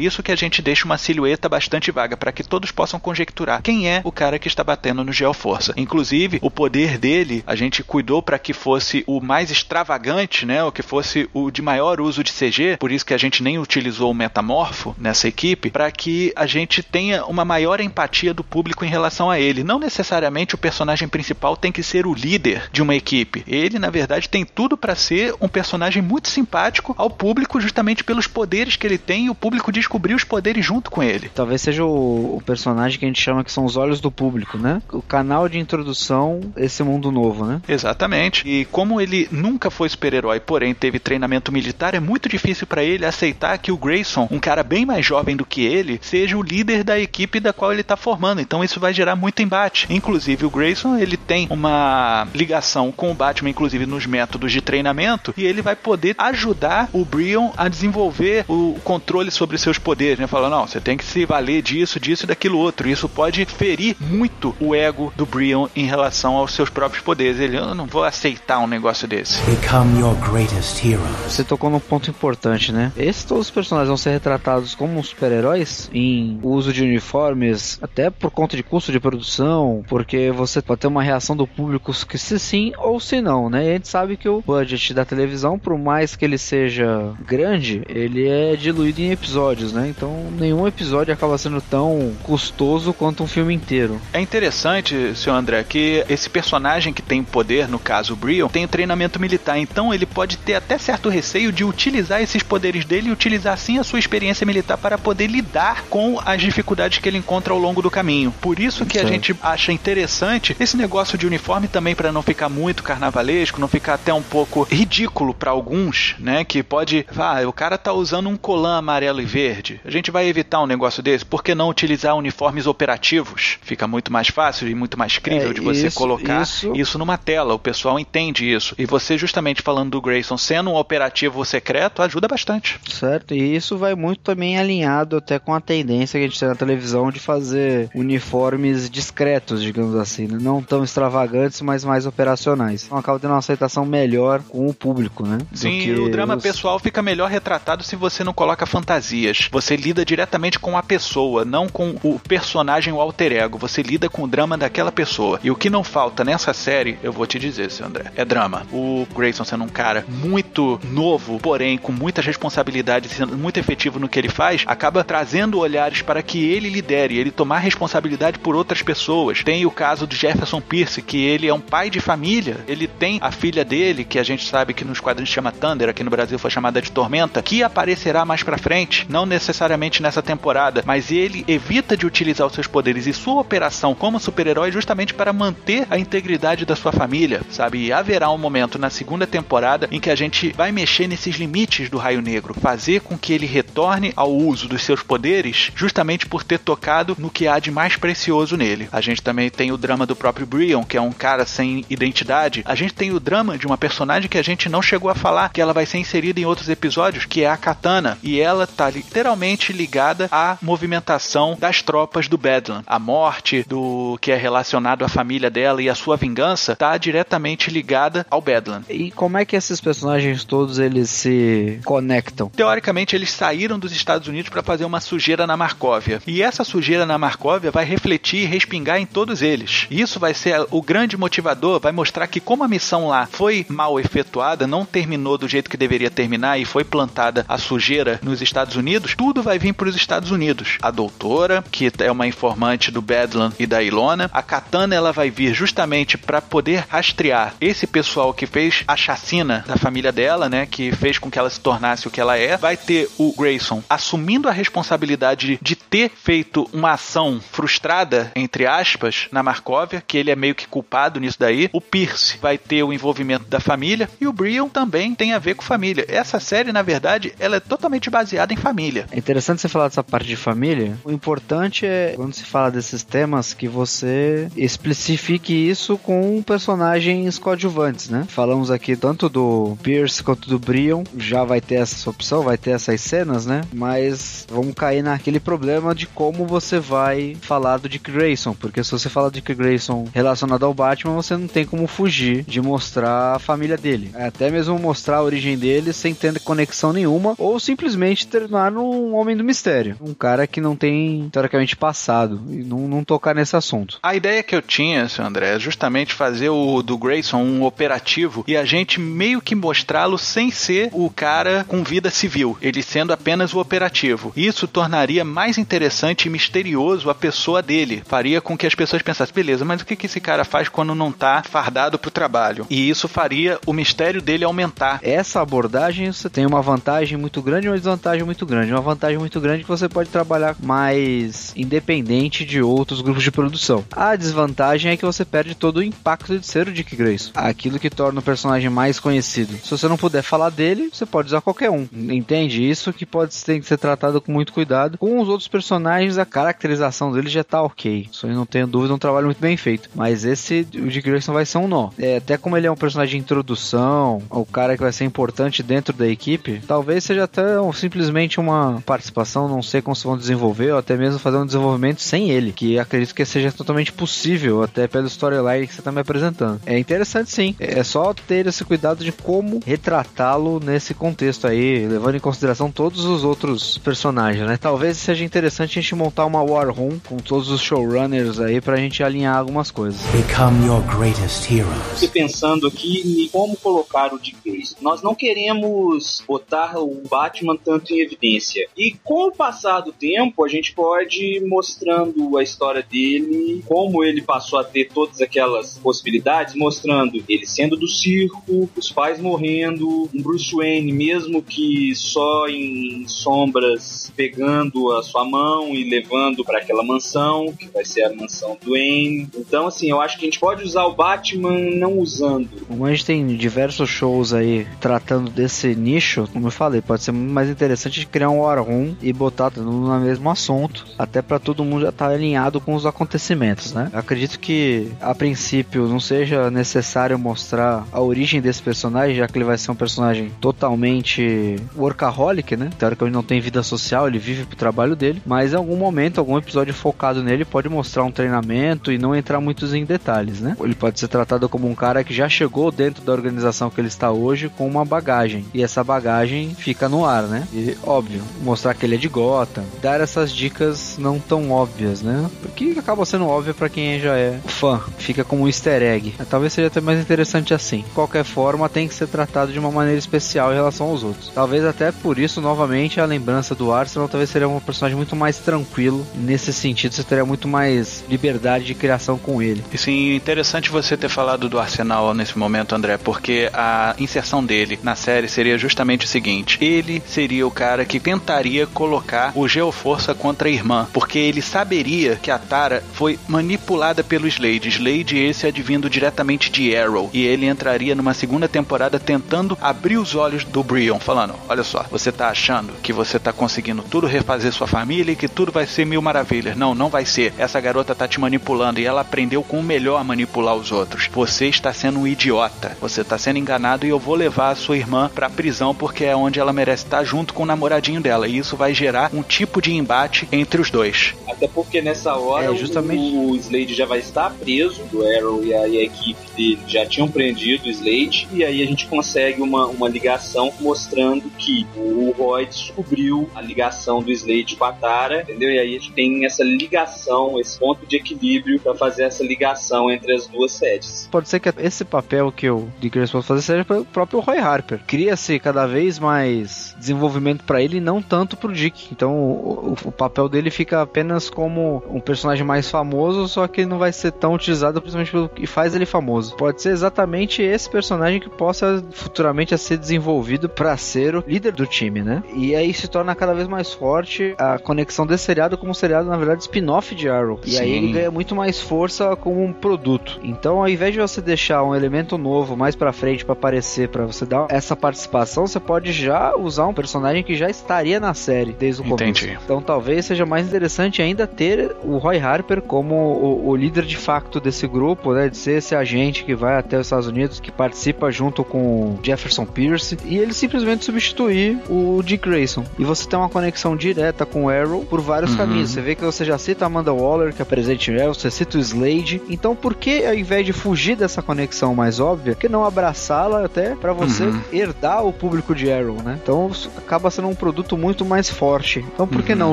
[0.00, 3.88] isso que a gente deixa uma silhueta bastante vaga para que todos possam conjecturar quem
[3.88, 5.74] é o cara que está batendo no Geoforça.
[5.76, 10.64] Inclusive, o poder dele, a gente cuidou para que fosse o mais extravagante, né?
[10.64, 13.58] O que fosse o de maior uso de CG, por isso que a gente nem
[13.58, 18.86] utilizou o metamorfo nessa equipe, para que a gente tenha uma maior empatia do público
[18.86, 19.62] em relação a ele.
[19.62, 23.44] Não necessariamente o personagem principal tem que ser o líder de uma equipe.
[23.46, 28.26] Ele, na verdade, tem tudo para ser um personagem muito simpático ao público, justamente pelos
[28.26, 31.30] poderes que ele tem e o público descobrir os poderes junto com ele.
[31.34, 34.56] Talvez seja o, o personagem que a gente chama que são os olhos do público,
[34.56, 34.80] né?
[34.90, 37.60] O canal de introdução esse mundo novo, né?
[37.68, 38.48] Exatamente.
[38.48, 43.04] E como ele nunca foi super-herói, porém teve treinamento militar, é muito difícil para ele
[43.04, 46.84] aceitar que o Grayson, um cara bem mais jovem do que ele, seja o líder
[46.84, 48.40] da equipe da qual ele tá formando.
[48.40, 49.86] Então isso vai gerar muito embate.
[49.90, 55.34] Inclusive o Grayson, ele tem uma ligação com o Batman, inclusive nos métodos de treinamento,
[55.36, 60.26] e ele vai poder ajudar o Brion a desenvolver o controle sobre seus poderes, né?
[60.26, 62.88] Falando, não, você tem que se valer disso, disso e daquilo outro.
[62.88, 67.40] Isso pode ferir muito o ego do Brion em relação aos seus próprios poderes.
[67.40, 69.40] Ele, eu não vou aceitar um negócio desse.
[69.42, 71.02] Become your greatest hero.
[71.24, 72.92] Você tocou num ponto importante, né?
[72.96, 78.30] Esses todos os personagens vão ser retratados como super-heróis em uso de uniformes, até por
[78.30, 82.38] conta de custo de produção, porque você pode ter uma reação do público que se
[82.38, 83.64] sim ou se não, né?
[83.66, 87.82] E a gente sabe que o budget da televisão, por mais que ele seja grande,
[87.88, 89.88] ele é diluído em episódios, né?
[89.88, 94.00] Então nenhum episódio acaba sendo tão custoso quanto um filme inteiro.
[94.12, 98.66] É interessante, senhor André, que esse personagem que tem poder, no caso o Brion, tem
[98.66, 103.12] treinamento militar, então ele pode ter até certo receio de utilizar esses poderes dele e
[103.12, 107.52] utilizar sim a sua experiência militar para poder lidar com as dificuldades que ele encontra
[107.52, 108.32] ao longo do caminho.
[108.40, 109.04] Por isso que sim.
[109.04, 113.68] a gente acha interessante esse negócio de uniforme também para não ficar muito carnavalesco, não
[113.68, 116.44] ficar até um pouco ridículo para alguns, né?
[116.44, 119.80] Que pode, ah, o cara tá usando um colã amarelo e verde.
[119.84, 121.24] A gente vai evitar um negócio desse.
[121.24, 123.58] Por que não utilizar uniformes operativos?
[123.62, 126.72] Fica muito mais fácil e muito mais crível é, de você isso, colocar isso...
[126.74, 127.54] isso numa tela.
[127.54, 128.74] O pessoal entende isso.
[128.78, 132.78] E você justamente falando do Grayson sendo um operativo secreto ajuda bastante.
[132.88, 133.34] Certo.
[133.34, 136.54] E isso vai muito também alinhado até com a tendência que a gente tem na
[136.54, 140.38] televisão de fazer uniformes discretos, digamos assim, né?
[140.40, 142.84] não tão extravagantes, mas mais operacionais.
[142.84, 145.38] Então acaba tendo uma aceitação melhor com o público, né?
[145.52, 146.42] Sim, o drama os...
[146.42, 149.48] pessoal fica melhor retratado se você não coloca fantasias.
[149.50, 153.58] Você lida diretamente com a pessoa, não com o personagem, o alter ego.
[153.58, 155.40] Você lida com o drama daquela pessoa.
[155.42, 158.66] E o que não falta nessa série, eu vou te dizer, seu André, é drama.
[158.72, 164.08] O Grayson sendo um cara muito novo, porém com muitas responsabilidades, sendo muito efetivo no
[164.08, 168.82] que ele faz, acaba trazendo olhares para que ele lidere, ele tomar responsabilidade por outras
[168.82, 169.42] pessoas.
[169.42, 173.18] Tem o caso do Jefferson Pierce, que ele é um pai de família, ele tem
[173.22, 176.38] a filha dele, que a gente sabe que nos quadrinhos chama Thunder, aqui no Brasil
[176.38, 181.44] foi chamada de Tormenta, que aparecerá mais pra frente, não necessariamente nessa temporada, mas ele
[181.48, 185.98] evita de utilizar os seus poderes e sua operação como super-herói justamente para manter a
[186.02, 187.86] integridade da sua família, sabe?
[187.86, 191.88] E haverá um momento na segunda temporada em que a gente vai mexer nesses limites
[191.88, 196.44] do Raio Negro, fazer com que ele retorne ao uso dos seus poderes, justamente por
[196.44, 198.88] ter tocado no que há de mais precioso nele.
[198.92, 202.62] A gente também tem o drama do próprio Brion, que é um cara sem identidade.
[202.66, 205.50] A gente tem o drama de uma personagem que a gente não chegou a falar,
[205.50, 208.90] que ela vai ser inserida em outros episódios, que é a Katana, e ela tá
[208.90, 212.82] literalmente ligada à movimentação das tropas do Bedlam.
[212.86, 217.70] A morte do que é relacionado à família dela e a sua vingança tá diretamente
[217.70, 218.82] ligada ao Bedlam.
[218.88, 222.48] E como é que esses personagens todos eles se conectam?
[222.48, 226.20] Teoricamente eles saíram dos Estados Unidos para fazer uma sujeira na Marcóvia.
[226.26, 229.86] E essa sujeira na Marcóvia vai refletir e respingar em todos eles.
[229.90, 234.00] Isso vai ser o grande motivador, vai mostrar que como a missão lá foi mal
[234.00, 238.76] efetuada, não terminou do jeito que deveria terminar e foi plantada a sujeira nos Estados
[238.76, 240.78] Unidos, tudo vai vir para os Estados Unidos.
[240.80, 245.30] A doutora, que é uma informante do Bedlam e da Ilona, a Katana ela vai
[245.30, 250.48] vir justamente justamente para poder rastrear esse pessoal que fez a chacina da família dela,
[250.48, 252.56] né, que fez com que ela se tornasse o que ela é.
[252.56, 259.26] Vai ter o Grayson assumindo a responsabilidade de ter feito uma ação frustrada, entre aspas,
[259.32, 261.68] na Markovia, que ele é meio que culpado nisso daí.
[261.72, 265.54] O Pierce vai ter o envolvimento da família e o Brion também tem a ver
[265.54, 266.04] com família.
[266.08, 269.06] Essa série, na verdade, ela é totalmente baseada em família.
[269.10, 270.96] É interessante você falar dessa parte de família.
[271.04, 278.08] O importante é, quando se fala desses temas, que você especifique isso com personagens coadjuvantes,
[278.08, 278.24] né?
[278.28, 282.70] Falamos aqui tanto do Pierce quanto do Brion, já vai ter essa opção, vai ter
[282.70, 283.62] essas cenas, né?
[283.72, 288.92] Mas vamos cair naquele problema de como você vai falar do Dick Grayson, porque se
[288.92, 293.36] você fala do Dick Grayson relacionado ao Batman, você não tem como fugir de mostrar
[293.36, 294.10] a família dele.
[294.14, 299.36] Até mesmo mostrar a origem dele sem ter conexão nenhuma, ou simplesmente terminar num Homem
[299.36, 299.96] do Mistério.
[300.00, 302.40] Um cara que não tem, teoricamente, passado.
[302.48, 303.98] E não, não tocar nesse assunto.
[304.02, 308.44] A ideia que eu tinha, seu André, é justamente fazer o do Grayson um operativo
[308.46, 313.12] e a gente meio que mostrá-lo sem ser o cara com vida civil, ele sendo
[313.12, 314.32] apenas o operativo.
[314.36, 318.02] Isso tornaria mais interessante e misterioso a pessoa dele.
[318.06, 320.94] Faria com que as pessoas pensassem, beleza, mas o que, que esse cara faz quando
[320.94, 322.66] não tá fardado pro trabalho?
[322.68, 325.00] E isso faria o mistério dele aumentar.
[325.02, 328.72] Essa abordagem você tem uma vantagem muito grande e uma desvantagem muito grande.
[328.72, 333.30] Uma vantagem muito grande é que você pode trabalhar mais independente de outros grupos de
[333.30, 333.84] produção.
[333.92, 337.32] A desvantagem é que você perde todo o impacto de ser o Dick Grayson.
[337.34, 339.56] Aquilo que torna o personagem mais conhecido.
[339.62, 341.88] Se você não puder falar dele, você pode usar qualquer um.
[341.92, 342.68] Entende?
[342.68, 344.98] Isso que pode ter que ser tratado com muito cuidado.
[344.98, 348.08] Com os outros personagens, a caracterização dele já tá ok.
[348.10, 349.90] Isso aí não tenho dúvida, é um trabalho muito bem feito.
[349.94, 351.90] Mas esse, o Dick Grayson vai ser um nó.
[351.98, 355.62] É, até como ele é um personagem de introdução, o cara que vai ser importante
[355.62, 360.16] dentro da equipe, talvez seja até um, simplesmente uma participação, não sei como se vão
[360.16, 364.62] desenvolver, ou até mesmo fazer um desenvolvimento sem ele, que acredito que seja totalmente possível,
[364.62, 366.60] até pelo storyline que você tá me apresentando.
[366.66, 372.16] É interessante sim, é só ter esse cuidado de como retratá-lo nesse contexto aí, levando
[372.16, 374.56] em consideração todos os outros personagens, né?
[374.56, 378.76] Talvez seja interessante a gente montar uma War Room com todos os showrunners aí pra
[378.76, 380.00] gente alinhar algumas coisas.
[380.12, 382.00] Become your greatest heroes.
[382.00, 384.76] Fiquei pensando aqui em como colocar o Dick Grayson.
[384.80, 388.68] Nós não queremos botar o Batman tanto em evidência.
[388.76, 394.04] E com o passar do tempo, a gente pode ir mostrando a história dele, como
[394.04, 400.08] ele passou a ter todas aquelas possibilidades, mostrando ele sendo do circo, os pais morrendo,
[400.14, 406.58] um Bruce Wayne, mesmo que só em sombras, pegando a sua mão e levando para
[406.58, 409.28] aquela mansão, que vai ser a mansão do Wayne.
[409.36, 412.48] Então, assim, eu acho que a gente pode usar o Batman não usando.
[412.66, 417.12] Como a gente tem diversos shows aí tratando desse nicho, como eu falei, pode ser
[417.12, 421.38] muito mais interessante criar um War Room e botar tudo no mesmo assunto, até para
[421.38, 423.90] todo mundo já estar tá alinhado com os acontecimentos, né?
[423.92, 429.38] Eu acredito que a princípio não seja necessário mostrar a origem desse personagem, já que
[429.38, 432.70] ele vai ser um personagem totalmente workaholic, né?
[432.78, 436.38] Teoricamente não tem vida social, ele vive pro trabalho dele, mas em algum momento, algum
[436.38, 440.56] episódio focado nele pode mostrar um treinamento e não entrar muitos em detalhes, né?
[440.60, 443.88] Ele pode ser tratado como um cara que já chegou dentro da organização que ele
[443.88, 447.46] está hoje com uma bagagem, e essa bagagem fica no ar, né?
[447.52, 452.30] E óbvio, mostrar que ele é de Gotham, dar essas dicas não tão óbvias, né?
[452.40, 456.14] Porque acaba sendo óbvio para quem já é fã, fica como um easter egg.
[456.28, 457.78] Talvez seja até mais interessante assim.
[457.78, 461.30] De qualquer forma, tem que ser tratado de uma maneira especial em relação aos outros.
[461.34, 465.38] Talvez até por isso, novamente, a lembrança do Arsenal talvez seria um personagem muito mais
[465.38, 466.06] tranquilo.
[466.14, 469.64] Nesse sentido, você teria muito mais liberdade de criação com ele.
[469.72, 474.78] E sim, interessante você ter falado do Arsenal nesse momento, André, porque a inserção dele
[474.82, 480.14] na série seria justamente o seguinte: ele seria o cara que tentaria colocar o Geoforça
[480.14, 484.68] contra a irmã, porque ele saberia que a Tara foi manipulada pelo Slade.
[484.68, 490.14] Slade esse advindo diretamente de Arrow, e ele entraria numa segunda temporada tentando abrir os
[490.14, 494.52] olhos do Brion, falando: "Olha só, você tá achando que você tá conseguindo tudo refazer
[494.52, 496.56] sua família e que tudo vai ser mil maravilhas.
[496.56, 497.32] Não, não vai ser.
[497.38, 501.08] Essa garota tá te manipulando e ela aprendeu com o melhor a manipular os outros.
[501.12, 502.76] Você está sendo um idiota.
[502.80, 506.14] Você está sendo enganado e eu vou levar a sua irmã pra prisão porque é
[506.16, 508.28] onde ela merece estar junto com o namoradinho dela.
[508.28, 511.14] E isso vai gerar um tipo de embate entre os dois.
[511.28, 513.14] Até porque nessa hora É, justamente.
[513.14, 516.84] o Slade já vai estar preso, o Arrow e a, e a equipe dele já
[516.86, 522.12] tinham prendido o Slade, e aí a gente consegue uma, uma ligação mostrando que o
[522.16, 525.50] Roy descobriu a ligação do Slade com a Tara, entendeu?
[525.50, 529.90] E aí a gente tem essa ligação, esse ponto de equilíbrio para fazer essa ligação
[529.90, 531.08] entre as duas sedes.
[531.10, 534.38] Pode ser que esse papel que o Dick Grayson fazer seja para o próprio Roy
[534.38, 534.80] Harper.
[534.86, 538.88] Cria-se cada vez mais desenvolvimento para ele e não tanto pro Dick.
[538.92, 543.64] Então o, o- o papel dele fica apenas como um personagem mais famoso, só que
[543.66, 546.36] não vai ser tão utilizado principalmente pelo que faz ele famoso.
[546.36, 551.66] Pode ser exatamente esse personagem que possa futuramente ser desenvolvido para ser o líder do
[551.66, 552.22] time, né?
[552.34, 556.08] E aí se torna cada vez mais forte a conexão desse seriado como um seriado,
[556.08, 557.40] na verdade, spin-off de Arrow.
[557.44, 557.60] E Sim.
[557.60, 560.20] aí ele ganha muito mais força como um produto.
[560.22, 564.04] Então, ao invés de você deixar um elemento novo mais pra frente pra aparecer, pra
[564.04, 568.52] você dar essa participação, você pode já usar um personagem que já estaria na série
[568.52, 569.24] desde o começo.
[569.24, 569.38] Entendi.
[569.44, 573.96] Então, talvez seja mais interessante ainda ter o Roy Harper como o, o líder de
[573.96, 575.28] facto desse grupo, né?
[575.28, 578.98] De ser esse agente que vai até os Estados Unidos, que participa junto com o
[579.02, 582.64] Jefferson Pierce, e ele simplesmente substituir o Dick Grayson.
[582.78, 585.36] E você tem uma conexão direta com o Arrow por vários Uhum.
[585.38, 585.70] caminhos.
[585.70, 588.30] Você vê que você já cita a Amanda Waller, que é presente em Arrow, você
[588.30, 589.20] cita o Slade.
[589.28, 593.74] Então, por que ao invés de fugir dessa conexão mais óbvia, que não abraçá-la até
[593.74, 594.40] pra você Uhum.
[594.52, 596.18] herdar o público de Arrow, né?
[596.22, 598.84] Então, isso acaba sendo um produto muito mais forte.
[598.94, 599.38] Então, por que Uhum.
[599.38, 599.52] não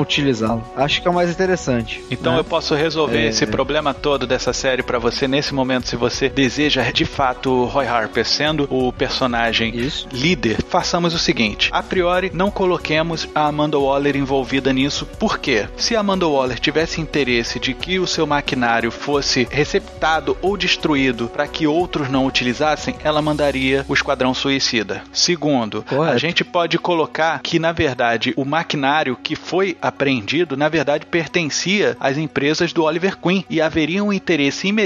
[0.00, 0.62] utilizá-lo?
[0.76, 2.02] Acho que é o mais interessante.
[2.10, 2.40] Então né?
[2.40, 3.28] eu posso resolver É.
[3.28, 7.86] esse problema todo dessa série pra você nesse momento, se você deseja de fato Roy
[7.86, 10.08] Harper sendo o personagem Isso.
[10.10, 15.06] líder, façamos o seguinte: a priori, não coloquemos a Amanda Waller envolvida nisso.
[15.06, 15.68] Por quê?
[15.76, 21.28] Se a Amanda Waller tivesse interesse de que o seu maquinário fosse receptado ou destruído
[21.28, 25.04] para que outros não utilizassem, ela mandaria o Esquadrão Suicida.
[25.12, 26.16] Segundo, Correto.
[26.16, 31.96] a gente pode colocar que, na verdade, o maquinário que foi apreendido, na verdade, pertencia
[32.00, 34.79] às empresas do Oliver Queen e haveria um interesse imediato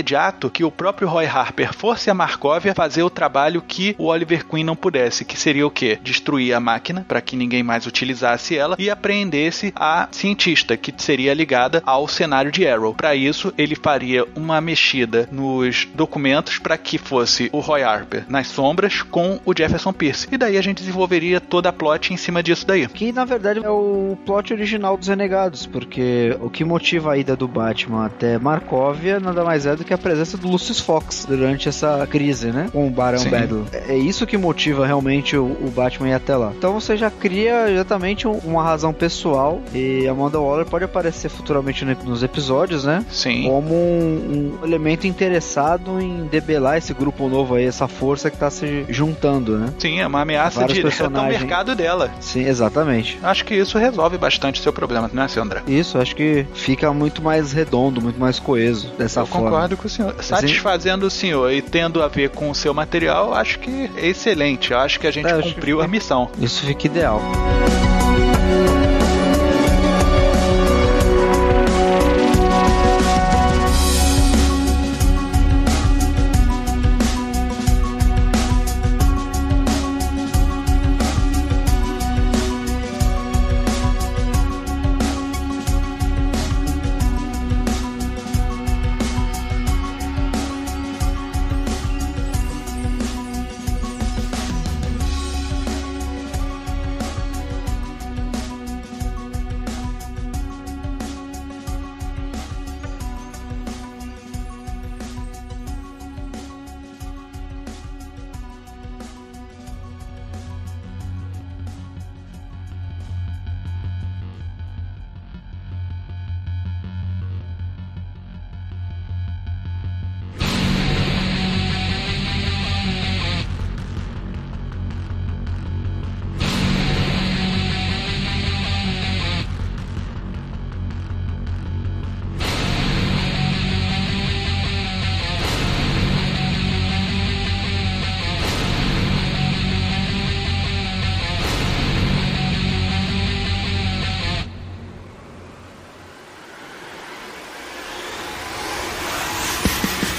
[0.52, 4.64] que o próprio Roy Harper fosse a Markovia fazer o trabalho que o Oliver Queen
[4.64, 5.98] não pudesse, que seria o quê?
[6.02, 11.34] Destruir a máquina para que ninguém mais utilizasse ela e apreendesse a cientista que seria
[11.34, 12.94] ligada ao cenário de Arrow.
[12.94, 18.48] Para isso, ele faria uma mexida nos documentos para que fosse o Roy Harper nas
[18.48, 20.28] sombras com o Jefferson Pierce.
[20.30, 22.86] E daí a gente desenvolveria toda a plot em cima disso daí.
[22.88, 27.36] Que na verdade é o plot original dos Renegados, porque o que motiva a ida
[27.36, 31.68] do Batman até Markovia nada mais é do que a presença do Lucius Fox durante
[31.68, 32.68] essa crise, né?
[32.72, 33.30] Com o Barão Sim.
[33.30, 33.64] Battle.
[33.72, 36.52] É isso que motiva realmente o, o Batman ir até lá.
[36.56, 41.84] Então você já cria exatamente um- uma razão pessoal e Amanda Waller pode aparecer futuramente
[41.84, 43.04] ne- nos episódios, né?
[43.10, 43.44] Sim.
[43.44, 48.50] Como um, um elemento interessado em debelar esse grupo novo aí, essa força que tá
[48.50, 49.72] se juntando, né?
[49.78, 52.10] Sim, é uma ameaça Vários direta ao mercado dela.
[52.20, 53.18] Sim, exatamente.
[53.22, 55.62] Acho que isso resolve bastante o seu problema, não é, seu André?
[55.66, 59.50] Isso, acho que fica muito mais redondo, muito mais coeso dessa Eu forma.
[59.50, 60.14] concordo com o senhor.
[60.22, 64.72] Satisfazendo o senhor e tendo a ver com o seu material, acho que é excelente.
[64.72, 66.30] Eu acho que a gente É, acho que cumpriu a missão.
[66.40, 67.20] Isso fica ideal.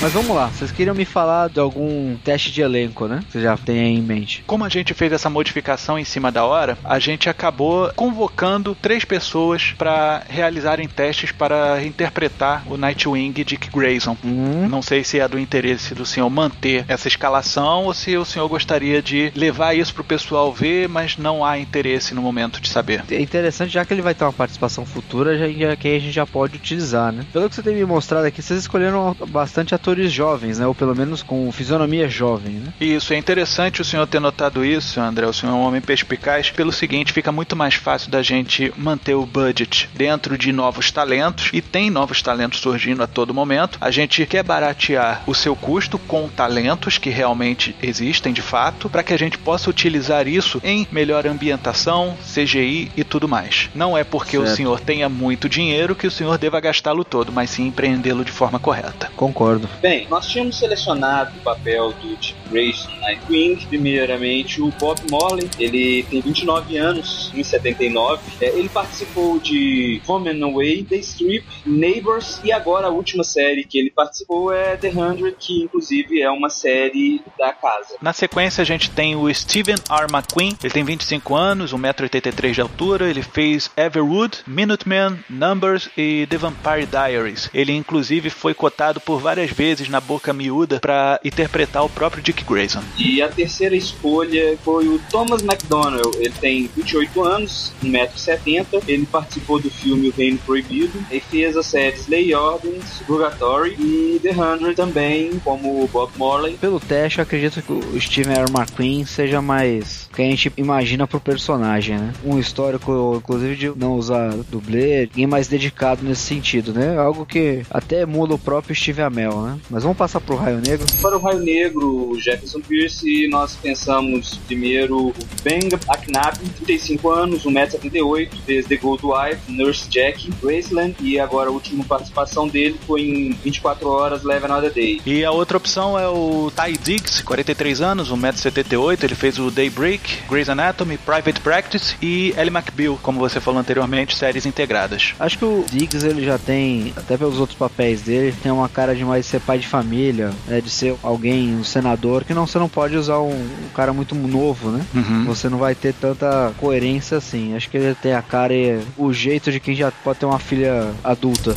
[0.06, 3.24] Mas vamos lá, vocês queriam me falar de algum teste de elenco, né?
[3.28, 4.44] Você já tem aí em mente.
[4.46, 9.04] Como a gente fez essa modificação em cima da hora, a gente acabou convocando três
[9.04, 14.16] pessoas para realizarem testes para interpretar o Nightwing Dick Grayson.
[14.24, 18.24] Hum, Não sei se é do interesse do senhor manter essa escalação ou se o
[18.24, 22.70] senhor gostaria de levar isso pro pessoal ver, mas não há interesse no momento de
[22.70, 23.04] saber.
[23.10, 26.12] é interessante, já que ele vai ter uma participação futura, já, já, que a gente
[26.12, 27.26] já pode utilizar, né?
[27.34, 30.68] Pelo que você tem me mostrado aqui, vocês escolheram bastante atores jovens, né?
[30.68, 32.74] Ou pelo menos com fisionomia jovem, né?
[32.80, 35.26] Isso, é interessante o senhor ter notado isso, André.
[35.26, 36.50] O senhor é um homem perspicaz.
[36.50, 41.50] Pelo seguinte, fica muito mais fácil da gente manter o budget dentro de novos talentos
[41.54, 43.78] e tem novos talentos surgindo a todo momento.
[43.82, 49.04] A gente quer baratear o seu custo com talentos que realmente existem de fato, para
[49.04, 53.70] que a gente possa utilizar isso em melhor ambientação, CGI e tudo mais.
[53.74, 54.58] Não é porque o Certo.
[54.58, 58.60] senhor tenha muito dinheiro que o senhor deva gastá-lo todo, mas sim empreendê-lo de forma
[58.60, 59.12] correta.
[59.16, 59.70] Concordo.
[59.86, 63.68] Bem, nós tínhamos selecionado o papel do Dick Grayson Nightwing.
[63.68, 65.48] Primeiramente, o Bob Morley.
[65.60, 68.20] Ele tem 29 anos, em 79.
[68.42, 73.64] É, ele participou de Home and Away, The Strip, Neighbors e agora a última série
[73.64, 77.96] que ele participou é The Hundred, que inclusive é uma série da casa.
[78.02, 80.08] Na sequência, a gente tem o Steven R.
[80.12, 80.58] McQueen.
[80.64, 83.08] Ele tem 25 anos, 1,83m de altura.
[83.08, 87.52] Ele fez Everwood, Minuteman, Numbers e The Vampire Diaries.
[87.54, 92.44] Ele, inclusive, foi cotado por várias vezes na boca miúda para interpretar o próprio Dick
[92.44, 92.84] Grayson.
[92.98, 96.12] E a terceira escolha foi o Thomas McDonnell.
[96.16, 98.84] Ele tem 28 anos, 1,70m.
[98.88, 104.20] Ele participou do filme O Reino Proibido e fez as séries Lay Ordens, Purgatory e
[104.22, 106.58] The Hundred também, como o Bob Morley.
[106.58, 108.52] Pelo teste, eu acredito que o Steven R.
[108.52, 112.14] McQueen seja mais que a gente imagina pro personagem, né?
[112.24, 116.98] Um histórico, inclusive, de não usar dublê, e mais dedicado nesse sentido, né?
[116.98, 119.55] Algo que até emula o próprio Steve Amell, né?
[119.70, 120.86] Mas vamos passar pro Raio Negro.
[121.02, 128.30] Para o Raio Negro, Jefferson Pierce, nós pensamos primeiro o Ben Aknab, 35 anos, 1,78m,
[128.46, 133.32] fez The Gold Wife, Nurse Jack, Graceland, e agora a última participação dele foi em
[133.32, 135.02] 24 horas, Live Another Day.
[135.06, 140.24] E a outra opção é o Ty Diggs, 43 anos, 1,78m, ele fez o Daybreak,
[140.30, 145.14] Grey's Anatomy, Private Practice e Ellie McBeal, como você falou anteriormente, séries integradas.
[145.20, 148.96] Acho que o Diggs ele já tem, até pelos outros papéis dele, tem uma cara
[148.96, 152.60] de mais ser pai de família, né, de ser alguém, um senador, que não você
[152.60, 154.86] não pode usar um, um cara muito novo, né?
[154.94, 155.26] Uhum.
[155.26, 157.56] Você não vai ter tanta coerência assim.
[157.56, 160.40] Acho que ele tem a cara e o jeito de quem já pode ter uma
[160.40, 161.56] filha adulta.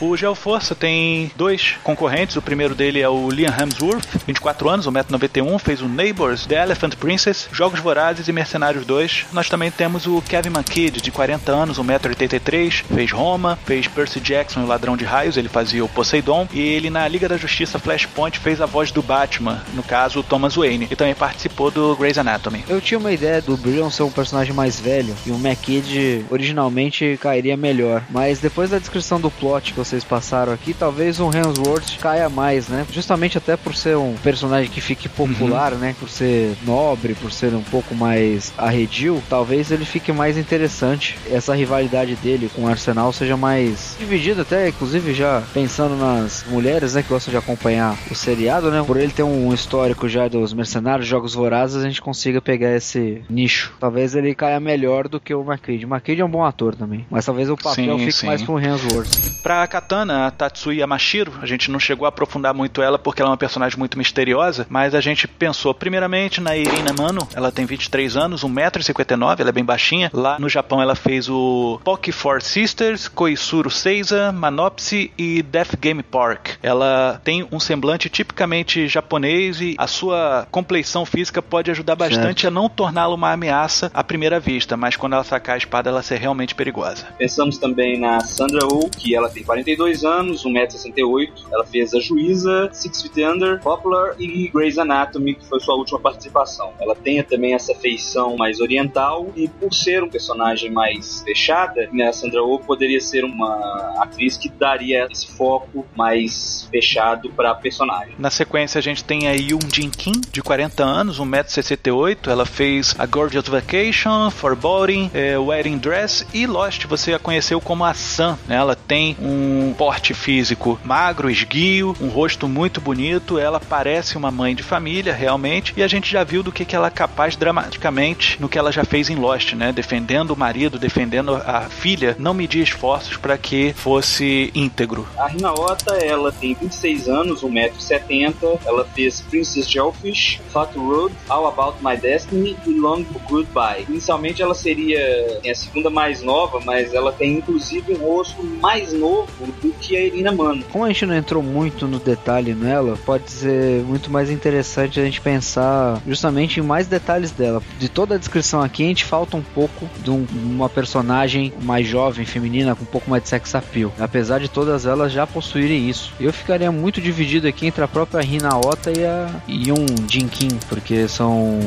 [0.00, 2.34] O Geoforça tem dois concorrentes.
[2.34, 6.94] O primeiro dele é o Liam Hemsworth, 24 anos, 1,91m, fez o Neighbors, The Elephant
[6.96, 9.26] Princess, Jogos Vorazes e Mercenários 2.
[9.30, 14.60] Nós também temos o Kevin McKidd, de 40 anos, 1,83m, fez Roma, fez Percy Jackson,
[14.60, 18.38] o Ladrão de Raios, ele fazia o Poseidon, e ele na Liga da Justiça Flashpoint
[18.38, 22.16] fez a voz do Batman, no caso o Thomas Wayne, e também participou do Grey's
[22.16, 22.64] Anatomy.
[22.68, 27.18] Eu tinha uma ideia do Brion ser um personagem mais velho e o McKidd originalmente
[27.20, 31.98] cairia melhor, mas depois da descrição do plot que vocês passaram aqui, talvez o Hemsworth
[32.00, 32.86] caia mais, né?
[32.92, 35.96] Justamente até por ser um personagem que fique popular, né?
[35.98, 41.18] Por ser nobre, por ser um pouco mais arredio, talvez ele fique mais interessante.
[41.28, 46.94] Essa rivalidade dele com o Arsenal seja mais dividida, até inclusive já pensando nas mulheres,
[46.94, 47.02] né?
[47.02, 48.82] Que gostam de acompanhar o seriado, né?
[48.86, 53.22] Por ele ter um histórico já dos mercenários, jogos vorazes, a gente consiga pegar esse
[53.28, 53.72] nicho.
[53.80, 55.84] Talvez ele caia melhor do que o McKidd.
[55.84, 58.26] O McKidd é um bom ator também, mas talvez o papel Sim, fique sim.
[58.26, 59.42] mais pro Hemsworth.
[59.42, 63.30] Pra Katana, a Tatsuya Mashiro, a gente não chegou a aprofundar muito ela porque ela
[63.30, 67.64] é uma personagem muito misteriosa, mas a gente pensou primeiramente na Irina Mano, ela tem
[67.64, 70.10] 23 anos, 1,59m, ela é bem baixinha.
[70.12, 76.02] Lá no Japão ela fez o Poke Four Sisters, Koisuru Seiza, Manopse e Death Game
[76.02, 76.50] Park.
[76.62, 82.50] Ela tem um semblante tipicamente japonês e a sua compleição física pode ajudar bastante a
[82.50, 86.18] não torná-la uma ameaça à primeira vista, mas quando ela sacar a espada ela ser
[86.18, 87.06] realmente perigosa.
[87.16, 91.30] Pensamos também na Sandra Oh, que ela tem 42 anos, 1,68m.
[91.52, 95.98] Ela fez A Juíza, Six Feet Under, Popular e Grey's Anatomy, que foi sua última
[95.98, 96.72] participação.
[96.80, 102.08] Ela tem também essa feição mais oriental e por ser um personagem mais fechada, né,
[102.08, 108.14] a Sandra Oh poderia ser uma atriz que daria esse foco mais fechado para personagem.
[108.18, 112.30] Na sequência a gente tem a Yoon Jin Kim, de 40 anos, 1,68m.
[112.30, 116.86] Ela fez A Gorgeous Vacation, Foreboding, eh, Wedding Dress e Lost.
[116.86, 118.38] Você a conheceu como a Sam.
[118.46, 118.56] Né?
[118.56, 123.38] Ela tem um porte físico magro, esguio, um rosto muito bonito.
[123.38, 125.72] Ela parece uma mãe de família, realmente.
[125.76, 128.72] E a gente já viu do que, que ela é capaz dramaticamente no que ela
[128.72, 129.72] já fez em Lost, né?
[129.72, 132.16] Defendendo o marido, defendendo a filha.
[132.18, 135.06] Não media esforços para que fosse íntegro.
[135.16, 138.58] A Rina Ota, ela tem 26 anos, 1,70m.
[138.64, 143.86] Ela fez Princess Jellyfish, Fat Road, All About My Destiny e Long Goodbye.
[143.88, 145.00] Inicialmente ela seria
[145.48, 150.04] a segunda mais nova, mas ela tem inclusive um rosto mais novo do que a
[150.04, 150.62] Irina Mano.
[150.70, 155.04] Como a gente não entrou muito no detalhe nela, pode ser muito mais interessante a
[155.04, 157.62] gente pensar justamente em mais detalhes dela.
[157.78, 161.86] De toda a descrição aqui, a gente falta um pouco de um- uma personagem mais
[161.86, 163.92] jovem, feminina, com um pouco mais de sex appeal.
[163.98, 166.12] Apesar de todas elas já possuírem isso.
[166.20, 170.48] Eu ficaria muito dividido aqui entre a própria Rina Ota e a Yoon Jin Kim,
[170.68, 171.58] porque são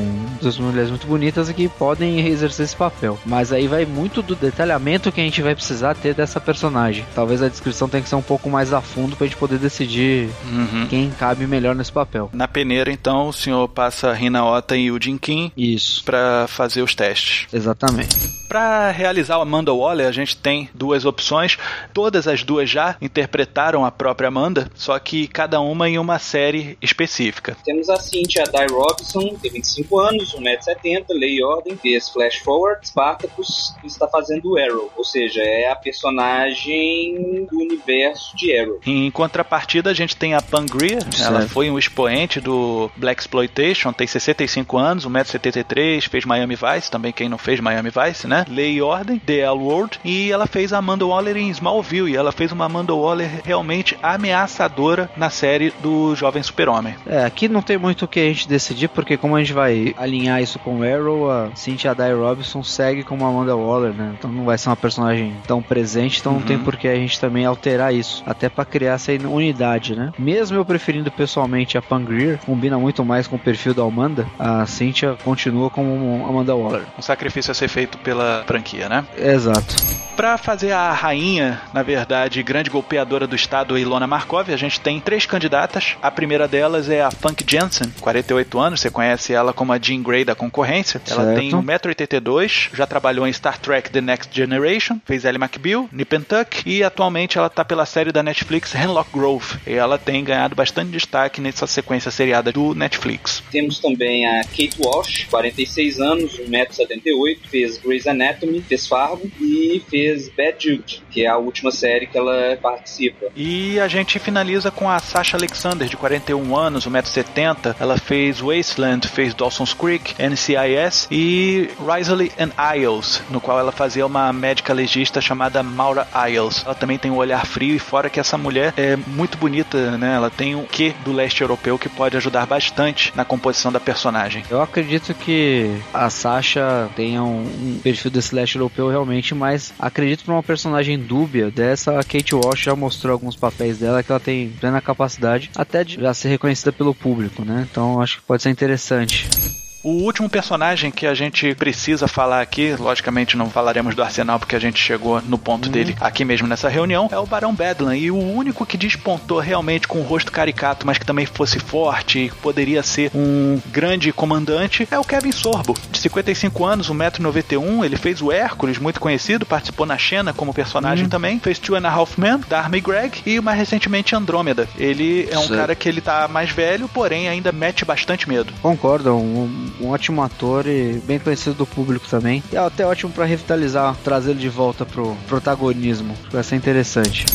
[0.42, 3.18] duas mulheres muito bonitas e que podem exercer esse papel.
[3.26, 7.06] Mas aí vai muito do detalhamento que a gente vai precisar ter dessa personagem.
[7.16, 9.58] Talvez a descrição descrição tem que ser um pouco mais a fundo pra gente poder
[9.58, 10.88] decidir Uhum.
[10.90, 12.30] quem cabe melhor nesse papel.
[12.34, 16.94] Na peneira, então, o senhor passa Rina Ota e o Jinkin Isso, para fazer os
[16.94, 17.48] testes.
[17.54, 18.44] exatamente.
[18.50, 21.58] Para realizar o Amanda Waller, a gente tem duas opções.
[21.94, 26.78] Todas as duas já interpretaram a própria Amanda, só que cada uma em uma série
[26.82, 27.58] específica.
[27.66, 32.86] Temos a Cynthia Dye Robinson, tem 25 anos, 1,70m, lei e ordem, fez Flash Forward,
[32.88, 34.92] Spartacus e está fazendo Arrow.
[34.96, 38.80] Ou seja, é a personagem do universo de Arrow.
[38.86, 41.04] Em contrapartida, a gente tem a Pam Grier.
[41.22, 47.12] Ela foi um expoente do Black Exploitation, tem 65 anos, 1,73m, fez Miami Vice, também
[47.12, 48.46] quem não fez Miami Vice, né?
[48.50, 52.16] Lei e Ordem, The L World, e ela fez a Amanda Waller em Smallville, e
[52.16, 56.96] ela fez uma Amanda Waller realmente ameaçadora na série do Jovem Super-Homem.
[57.06, 59.94] É, aqui não tem muito o que a gente decidir, porque como a gente vai
[59.98, 64.16] alinhar isso com o Arrow, a Cynthia Dye Robinson segue como Amanda Waller, né?
[64.18, 67.20] Então não vai ser uma personagem tão presente, então não tem por que a gente
[67.20, 68.24] também alterar isso.
[68.26, 70.12] Até pra criar essa unidade, né?
[70.18, 74.26] Mesmo eu preferindo pessoalmente a Pam Grier, combina muito mais com o perfil da Amanda,
[74.40, 76.84] a Cynthia continua como Amanda Waller.
[76.98, 79.06] Um sacrifício a ser feito pela franquia, né?
[79.18, 79.76] Exato.
[80.16, 85.00] Pra fazer a rainha, na verdade, grande golpeadora do estado, Ilona Markov, a gente tem
[85.00, 85.96] três candidatas.
[86.04, 90.04] A primeira delas é a Funk Jensen, 48 anos, você conhece ela como a Jean
[90.04, 91.02] Grey da concorrência.
[91.10, 91.40] Ela Certo.
[91.40, 96.22] tem 1,82m, já trabalhou em Star Trek The Next Generation, fez Ellie McBeal, Nip and
[96.22, 99.58] Tuck, e atualmente ela tá pela série da Netflix Hemlock Grove.
[99.66, 103.44] E ela tem ganhado bastante destaque nessa sequência seriada do Netflix.
[103.52, 110.30] Temos também a Kate Walsh, 46 anos, 1,78m, fez Grey's Anatomy, fez Fargo e fez
[110.30, 113.28] Bad Jude, que é a última série que ela participa.
[113.36, 117.76] E a gente finaliza com a Sasha Alexander, de 41 anos, 1,70m.
[117.80, 124.06] Ela fez Wasteland, fez Dawson's Creek, NCIS e Risley and Isles, no qual ela fazia
[124.06, 126.64] uma médica legista chamada Maura Isles.
[126.66, 130.16] Ela também tem um olhar frio e fora que essa mulher é muito bonita, né?
[130.16, 134.44] Ela tem um quê do leste europeu que pode ajudar bastante na composição da personagem.
[134.50, 140.24] Eu acredito que a Sasha tenha um, um perfil desse leste europeu realmente, mas acredito
[140.24, 144.20] pra uma personagem dúbia dessa, a Kate Walsh já mostrou alguns papéis dela que ela
[144.20, 147.68] tem plena capacidade até de já ser reconhecida pelo público, né?
[147.70, 149.63] Então acho que pode ser interessante.
[149.84, 154.56] O último personagem que a gente precisa falar aqui, logicamente não falaremos do Arsenal porque
[154.56, 157.94] a gente chegou no ponto dele aqui mesmo nessa reunião, é o Barão Bedlam.
[157.94, 162.20] E o único que despontou realmente com o rosto caricato, mas que também fosse forte
[162.20, 165.76] e poderia ser um grande comandante, é o Kevin Sorbo.
[165.92, 171.10] De 55 anos, 1,91m, ele fez o Hércules, muito conhecido, participou na Xena como personagem
[171.10, 174.66] também, fez Two and a Half Men, da Army Greg e mais recentemente Andrômeda.
[174.78, 175.56] Ele é um Certo.
[175.60, 178.54] cara que ele tá mais velho, porém ainda mete bastante medo.
[178.62, 182.44] Concordo, um, um ótimo ator e bem conhecido do público também.
[182.52, 186.16] E é até ótimo pra revitalizar, trazer ele de volta pro protagonismo.
[186.32, 187.26] Vai ser interessante.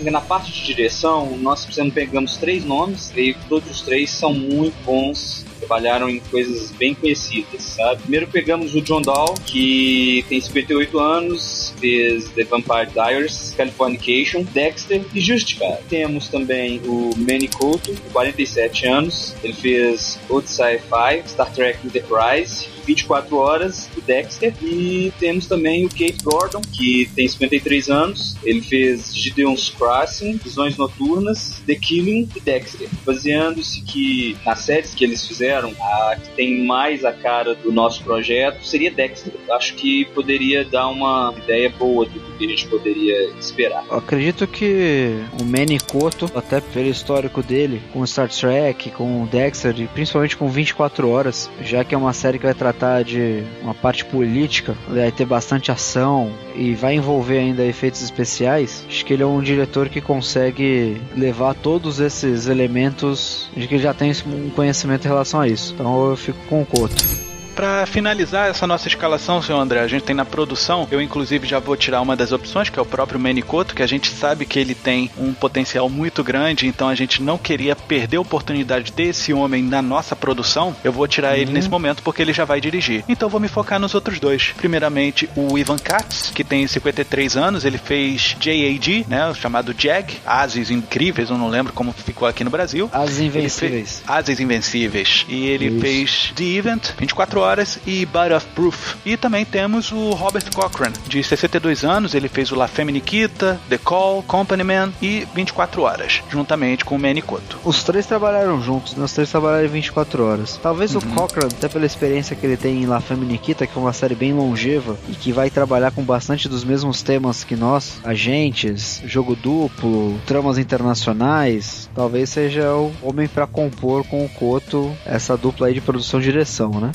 [0.00, 5.46] Na parte de direção, nós pegamos três nomes e todos os três são muito bons.
[5.58, 8.02] Trabalharam em coisas bem conhecidas, sabe?
[8.02, 15.04] Primeiro pegamos o John Dahl, que tem 58 anos, fez The Vampire Diaries, Californication, Dexter
[15.14, 15.78] e Justified.
[15.88, 23.36] Temos também o Manny Couto, 47 anos, ele fez Old Sci-Fi, Star Trek Enterprise, 24
[23.36, 24.54] horas do Dexter.
[24.62, 28.36] E temos também o Kate Gordon, que tem 53 anos.
[28.42, 32.88] Ele fez Gideon's Crossing, Visões Noturnas, The Killing e Dexter.
[33.04, 38.02] Baseando-se que nas séries que eles fizeram, a que tem mais a cara do nosso
[38.02, 39.32] projeto seria Dexter.
[39.50, 43.84] Acho que poderia dar uma ideia boa do que a gente poderia esperar.
[43.88, 49.80] Eu acredito que o Manny Koto, até pelo histórico dele, com Star Trek, com Dexter
[49.80, 53.74] e principalmente com 24 horas, já que é uma série que vai tratar de uma
[53.74, 59.22] parte política, vai ter bastante ação e vai envolver ainda efeitos especiais, acho que ele
[59.22, 64.50] é um diretor que consegue levar todos esses elementos de que ele já tem um
[64.50, 65.74] conhecimento em relação a isso.
[65.74, 67.33] Então eu fico com o Koto.
[67.54, 71.58] Pra finalizar essa nossa escalação, senhor André, a gente tem na produção, eu inclusive já
[71.60, 74.58] vou tirar uma das opções, que é o próprio Menicoto, que a gente sabe que
[74.58, 79.32] ele tem um potencial muito grande, então a gente não queria perder a oportunidade desse
[79.32, 80.74] homem na nossa produção.
[80.82, 83.04] Eu vou tirar ele nesse momento porque ele já vai dirigir.
[83.08, 84.52] Então vou me focar nos outros dois.
[84.56, 90.16] Primeiramente, o Ivan Katz, que tem 53 anos, ele fez JAG, né, o chamado JAG,
[90.26, 92.90] Ases Incríveis, eu não lembro como ficou aqui no Brasil.
[92.92, 94.00] As Ele Invencíveis.
[94.00, 95.24] fez Ases Invencíveis.
[95.28, 95.80] E ele Isso.
[95.80, 97.43] fez The Event, 24 horas,
[97.86, 98.96] e Body of Proof.
[99.04, 103.60] E também temos o Robert Cochran, de 62 anos, ele fez o La Femme Nikita,
[103.68, 107.58] The Call, Company Man e 24 horas, juntamente com o Manny Cotto.
[107.64, 109.04] Os três trabalharam juntos, né?
[109.04, 110.58] Os três trabalharam 24 horas.
[110.62, 111.02] Talvez uhum.
[111.02, 113.92] o Cochran, até pela experiência que ele tem em La Femme Nikita, que é uma
[113.92, 119.02] série bem longeva e que vai trabalhar com bastante dos mesmos temas que nós, agentes,
[119.04, 125.66] jogo duplo, tramas internacionais, talvez seja o homem para compor com o Koto essa dupla
[125.66, 126.90] aí de produção e direção, né?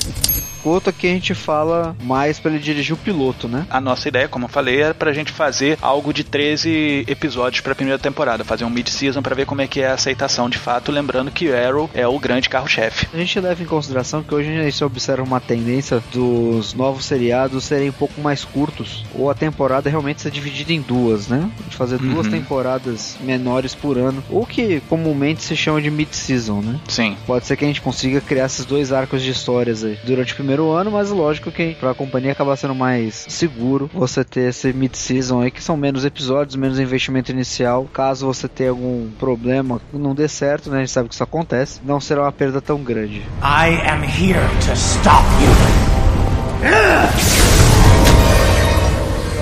[0.62, 3.66] Koto aqui a gente fala mais para ele dirigir o piloto, né?
[3.70, 7.72] A nossa ideia, como eu falei, era pra gente fazer algo de 13 episódios para
[7.72, 10.58] a primeira temporada, fazer um mid-season para ver como é que é a aceitação de
[10.58, 13.06] fato, lembrando que Arrow é o grande carro-chefe.
[13.12, 17.64] A gente leva em consideração que hoje a gente observa uma tendência dos novos seriados
[17.64, 21.50] serem um pouco mais curtos, ou a temporada realmente ser dividida em duas, né?
[21.68, 22.32] De fazer duas uhum.
[22.32, 26.80] temporadas menores por ano, ou que comumente se chama de mid-season, né?
[26.88, 27.16] Sim.
[27.26, 30.36] Pode ser que a gente consiga criar esses dois arcos de histórias aí durante o
[30.36, 34.72] primeiro ano, mas lógico que para a companhia acaba sendo mais seguro você ter esse
[34.72, 37.88] mid-season aí que são menos episódios, menos investimento inicial.
[37.92, 40.78] Caso você tenha algum problema, não dê certo, né?
[40.78, 43.20] A gente sabe que isso acontece, não será uma perda tão grande.
[43.42, 47.39] I am here to stop you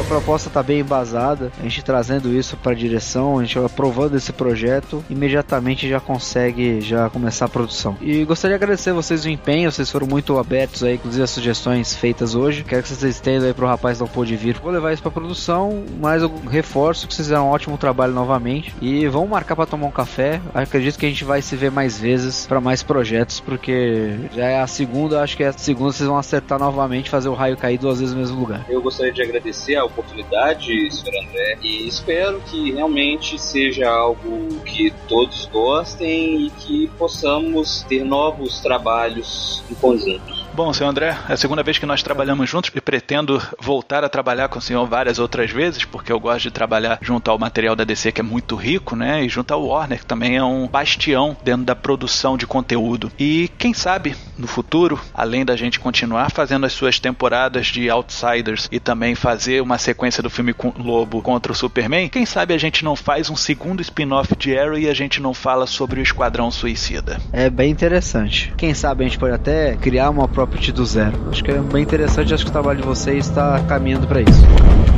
[0.09, 4.33] proposta está bem embasada, a gente trazendo isso para a direção, a gente aprovando esse
[4.33, 7.97] projeto, imediatamente já consegue já começar a produção.
[8.01, 11.95] E gostaria de agradecer vocês o empenho, vocês foram muito abertos aí, inclusive as sugestões
[11.95, 12.65] feitas hoje.
[12.65, 14.59] Quero que vocês estendam aí pro rapaz não pôde vir.
[14.59, 18.75] Vou levar isso para produção, mas eu reforço que vocês fizeram um ótimo trabalho novamente
[18.81, 20.41] e vamos marcar para tomar um café.
[20.55, 24.61] Acredito que a gente vai se ver mais vezes para mais projetos, porque já é
[24.61, 27.79] a segunda, acho que é a segunda vocês vão acertar novamente, fazer o raio cair
[27.79, 28.65] duas vezes no mesmo lugar.
[28.69, 31.13] Eu gostaria de agradecer ao oportunidade, Sr.
[31.25, 38.61] André, e espero que realmente seja algo que todos gostem e que possamos ter novos
[38.61, 40.38] trabalhos em conjunto.
[40.59, 44.09] Bom, senhor André, é a segunda vez que nós trabalhamos juntos e pretendo voltar a
[44.09, 47.77] trabalhar com o senhor várias outras vezes, porque eu gosto de trabalhar junto ao material
[47.77, 49.23] da DC que é muito rico, né?
[49.23, 53.13] E junto ao Warner, que também é um bastião dentro da produção de conteúdo.
[53.17, 58.69] E quem sabe, no futuro, além da gente continuar fazendo as suas temporadas de Outsiders
[58.73, 62.83] e também fazer uma sequência do filme Lobo contra o Superman, quem sabe a gente
[62.83, 66.51] não faz um segundo spin-off de Arrow e a gente não fala sobre o Esquadrão
[66.51, 67.21] Suicida.
[67.33, 68.53] É bem interessante.
[68.57, 71.17] Quem sabe a gente pode até criar uma própria partir do zero.
[71.31, 74.98] Acho que é bem interessante, acho que o trabalho de vocês está caminhando para isso.